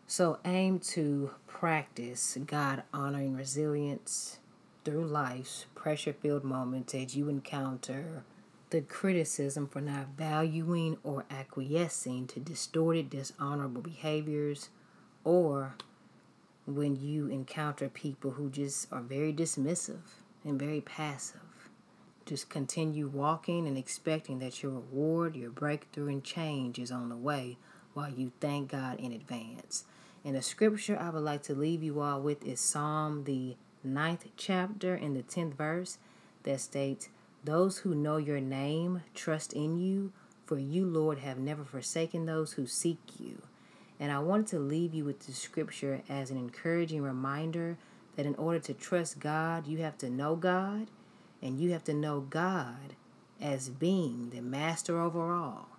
So 0.07 0.39
aim 0.43 0.79
to 0.79 1.31
practice 1.47 2.37
God 2.45 2.83
honoring 2.93 3.35
resilience 3.35 4.39
through 4.83 5.05
life's 5.05 5.65
pressure 5.75 6.13
filled 6.13 6.43
moments 6.43 6.93
as 6.95 7.15
you 7.15 7.29
encounter 7.29 8.23
the 8.71 8.81
criticism 8.81 9.67
for 9.67 9.81
not 9.81 10.07
valuing 10.17 10.97
or 11.03 11.25
acquiescing 11.29 12.25
to 12.27 12.39
distorted, 12.39 13.09
dishonorable 13.09 13.81
behaviors, 13.81 14.69
or 15.23 15.75
when 16.65 16.95
you 16.95 17.27
encounter 17.27 17.89
people 17.89 18.31
who 18.31 18.49
just 18.49 18.91
are 18.91 19.01
very 19.01 19.33
dismissive 19.33 20.23
and 20.45 20.57
very 20.57 20.81
passive. 20.81 21.41
Just 22.25 22.49
continue 22.49 23.07
walking 23.07 23.67
and 23.67 23.77
expecting 23.77 24.39
that 24.39 24.63
your 24.63 24.71
reward, 24.71 25.35
your 25.35 25.49
breakthrough, 25.49 26.07
and 26.07 26.23
change 26.23 26.79
is 26.79 26.91
on 26.91 27.09
the 27.09 27.17
way 27.17 27.57
while 27.93 28.09
you 28.09 28.31
thank 28.39 28.71
God 28.71 28.99
in 28.99 29.11
advance. 29.11 29.83
And 30.23 30.35
the 30.35 30.41
scripture 30.41 30.97
I 30.97 31.09
would 31.09 31.23
like 31.23 31.43
to 31.43 31.55
leave 31.55 31.83
you 31.83 31.99
all 31.99 32.21
with 32.21 32.45
is 32.45 32.61
Psalm, 32.61 33.25
the 33.25 33.57
ninth 33.83 34.27
chapter, 34.37 34.95
in 34.95 35.13
the 35.13 35.23
tenth 35.23 35.55
verse, 35.55 35.97
that 36.43 36.61
states, 36.61 37.09
Those 37.43 37.79
who 37.79 37.95
know 37.95 38.17
your 38.17 38.39
name 38.39 39.01
trust 39.15 39.53
in 39.53 39.77
you, 39.79 40.11
for 40.45 40.59
you, 40.59 40.85
Lord, 40.85 41.19
have 41.19 41.39
never 41.39 41.63
forsaken 41.63 42.25
those 42.25 42.53
who 42.53 42.67
seek 42.67 42.99
you. 43.19 43.41
And 43.99 44.11
I 44.11 44.19
wanted 44.19 44.47
to 44.47 44.59
leave 44.59 44.93
you 44.93 45.05
with 45.05 45.25
the 45.25 45.31
scripture 45.31 46.01
as 46.09 46.29
an 46.29 46.37
encouraging 46.37 47.01
reminder 47.01 47.77
that 48.15 48.25
in 48.25 48.35
order 48.35 48.59
to 48.59 48.73
trust 48.73 49.19
God, 49.19 49.67
you 49.67 49.79
have 49.79 49.97
to 49.99 50.09
know 50.09 50.35
God 50.35 50.87
and 51.41 51.59
you 51.59 51.71
have 51.71 51.83
to 51.85 51.93
know 51.93 52.19
God 52.19 52.95
as 53.41 53.69
being 53.69 54.29
the 54.29 54.41
master 54.41 54.99
over 54.99 55.31
all. 55.33 55.69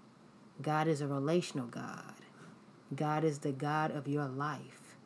God 0.61 0.89
is 0.89 1.01
a 1.01 1.07
relational 1.07 1.67
God. 1.67 2.15
God 2.95 3.25
is 3.25 3.41
the 3.41 3.53
God 3.53 3.91
of 3.91 4.09
your 4.09 4.27
life. 4.27 4.97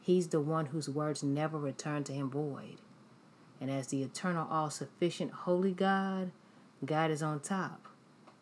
He's 0.00 0.28
the 0.28 0.40
one 0.40 0.66
whose 0.66 0.88
words 0.88 1.22
never 1.22 1.58
return 1.58 2.04
to 2.04 2.12
him 2.12 2.30
void. 2.30 2.78
And 3.60 3.70
as 3.70 3.88
the 3.88 4.02
eternal, 4.02 4.48
all 4.50 4.70
sufficient, 4.70 5.32
holy 5.32 5.72
God, 5.72 6.30
God 6.84 7.10
is 7.10 7.22
on 7.22 7.40
top. 7.40 7.88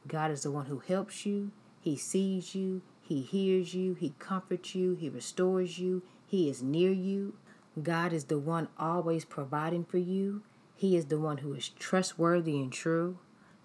God 0.07 0.31
is 0.31 0.43
the 0.43 0.51
one 0.51 0.67
who 0.67 0.79
helps 0.79 1.27
you, 1.27 1.51
He 1.81 1.97
sees 1.97 2.55
you, 2.55 2.83
He 3.03 3.23
hears 3.23 3.75
you, 3.75 3.95
He 3.95 4.15
comforts 4.19 4.75
you, 4.75 4.95
He 4.95 5.09
restores 5.09 5.79
you, 5.79 6.03
He 6.27 6.49
is 6.49 6.63
near 6.63 6.93
you. 6.93 7.35
God 7.83 8.13
is 8.13 8.25
the 8.25 8.39
one 8.39 8.69
always 8.79 9.25
providing 9.25 9.85
for 9.85 9.99
you. 9.99 10.43
He 10.77 10.97
is 10.97 11.07
the 11.07 11.19
one 11.19 11.39
who 11.39 11.53
is 11.55 11.69
trustworthy 11.69 12.57
and 12.57 12.73
true. 12.73 13.19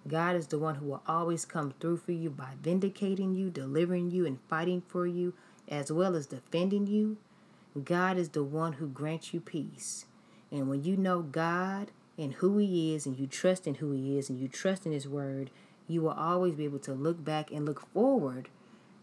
God 0.07 0.35
is 0.35 0.47
the 0.47 0.59
one 0.59 0.75
who 0.75 0.87
will 0.87 1.03
always 1.07 1.45
come 1.45 1.73
through 1.79 1.97
for 1.97 2.11
you 2.11 2.29
by 2.29 2.53
vindicating 2.61 3.35
you, 3.35 3.49
delivering 3.49 4.11
you, 4.11 4.25
and 4.25 4.39
fighting 4.49 4.81
for 4.87 5.07
you, 5.07 5.33
as 5.67 5.91
well 5.91 6.15
as 6.15 6.27
defending 6.27 6.87
you. 6.87 7.17
God 7.83 8.17
is 8.17 8.29
the 8.29 8.43
one 8.43 8.73
who 8.73 8.87
grants 8.87 9.33
you 9.33 9.39
peace. 9.39 10.05
And 10.53 10.69
when 10.69 10.83
you 10.83 10.95
know 10.95 11.23
God 11.23 11.89
and 12.15 12.35
who 12.35 12.59
He 12.59 12.93
is, 12.93 13.07
and 13.07 13.17
you 13.17 13.25
trust 13.25 13.65
in 13.65 13.75
who 13.75 13.91
He 13.91 14.19
is, 14.19 14.29
and 14.29 14.39
you 14.39 14.47
trust 14.47 14.85
in 14.85 14.91
His 14.91 15.07
Word, 15.07 15.49
you 15.87 16.03
will 16.03 16.11
always 16.11 16.53
be 16.53 16.63
able 16.63 16.79
to 16.79 16.93
look 16.93 17.25
back 17.25 17.51
and 17.51 17.65
look 17.65 17.91
forward 17.91 18.49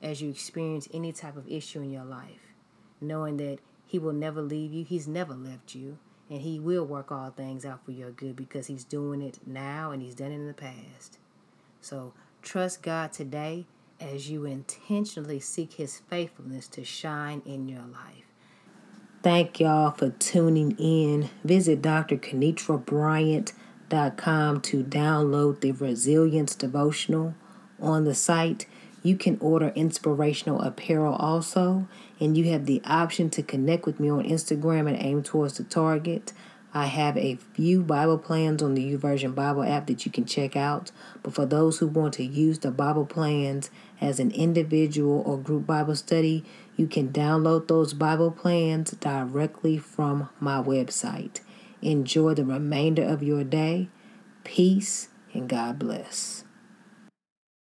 as 0.01 0.23
you 0.23 0.31
experience 0.31 0.89
any 0.95 1.13
type 1.13 1.37
of 1.37 1.51
issue 1.51 1.83
in 1.83 1.91
your 1.91 2.05
life, 2.05 2.55
knowing 3.01 3.37
that 3.39 3.59
He 3.85 3.99
will 3.99 4.13
never 4.13 4.41
leave 4.41 4.73
you, 4.73 4.85
He's 4.85 5.09
never 5.09 5.35
left 5.35 5.75
you, 5.75 5.99
and 6.31 6.43
He 6.43 6.61
will 6.61 6.85
work 6.85 7.11
all 7.11 7.31
things 7.31 7.65
out 7.65 7.85
for 7.85 7.91
your 7.91 8.13
good 8.13 8.37
because 8.37 8.69
He's 8.69 8.85
doing 8.85 9.21
it 9.21 9.41
now 9.45 9.91
and 9.91 10.01
He's 10.01 10.15
done 10.15 10.31
it 10.31 10.37
in 10.37 10.47
the 10.47 10.55
past. 10.55 11.19
So 11.81 12.15
trust 12.43 12.81
God 12.81 13.13
today 13.13 13.67
as 13.99 14.31
you 14.31 14.45
intentionally 14.45 15.41
seek 15.41 15.75
His 15.75 15.99
faithfulness 16.09 16.69
to 16.69 16.85
shine 16.85 17.43
in 17.45 17.69
your 17.69 17.81
life. 17.81 18.30
Thank 19.23 19.61
y'all 19.61 19.91
for 19.91 20.09
tuning 20.09 20.75
in. 20.79 21.29
Visit 21.45 21.83
Dr. 21.83 22.17
Kenitra 22.17 22.83
Bryant 22.83 23.53
com 24.17 24.63
to 24.63 24.83
download 24.83 25.61
the 25.61 25.73
Resilience 25.73 26.55
Devotional 26.55 27.35
on 27.79 28.05
the 28.05 28.15
site. 28.15 28.65
You 29.03 29.19
can 29.19 29.37
order 29.41 29.73
inspirational 29.75 30.63
apparel 30.63 31.17
also, 31.17 31.87
and 32.19 32.35
you 32.35 32.51
have 32.51 32.65
the 32.65 32.81
option 32.87 33.29
to 33.31 33.43
connect 33.43 33.85
with 33.85 34.01
me 34.01 34.09
on 34.09 34.25
Instagram 34.25 34.89
and 34.89 34.97
aim 34.99 35.23
towards 35.23 35.59
the 35.59 35.65
target. 35.65 36.33
I 36.73 36.87
have 36.87 37.17
a 37.17 37.37
few 37.55 37.83
Bible 37.83 38.19
plans 38.19 38.63
on 38.63 38.75
the 38.75 38.95
YouVersion 38.95 39.35
Bible 39.35 39.65
app 39.65 39.87
that 39.89 40.07
you 40.07 40.13
can 40.13 40.25
check 40.25 40.57
out. 40.57 40.93
But 41.23 41.35
for 41.35 41.45
those 41.45 41.79
who 41.79 41.89
want 41.89 42.15
to 42.15 42.25
use 42.25 42.61
the 42.61 42.71
Bible 42.71 43.07
plans 43.07 43.71
as 44.01 44.21
an 44.21 44.31
individual 44.31 45.23
or 45.27 45.37
group 45.37 45.67
Bible 45.67 45.97
study, 45.97 46.45
you 46.81 46.87
can 46.87 47.11
download 47.11 47.69
those 47.69 47.93
Bible 47.93 48.31
plans 48.31 48.93
directly 48.93 49.77
from 49.77 50.31
my 50.41 50.63
website. 50.63 51.41
Enjoy 51.83 52.33
the 52.33 52.43
remainder 52.43 53.05
of 53.05 53.23
your 53.23 53.45
day. 53.45 53.91
Peace 54.45 55.09
and 55.35 55.47
God 55.47 55.79
bless. 55.79 56.45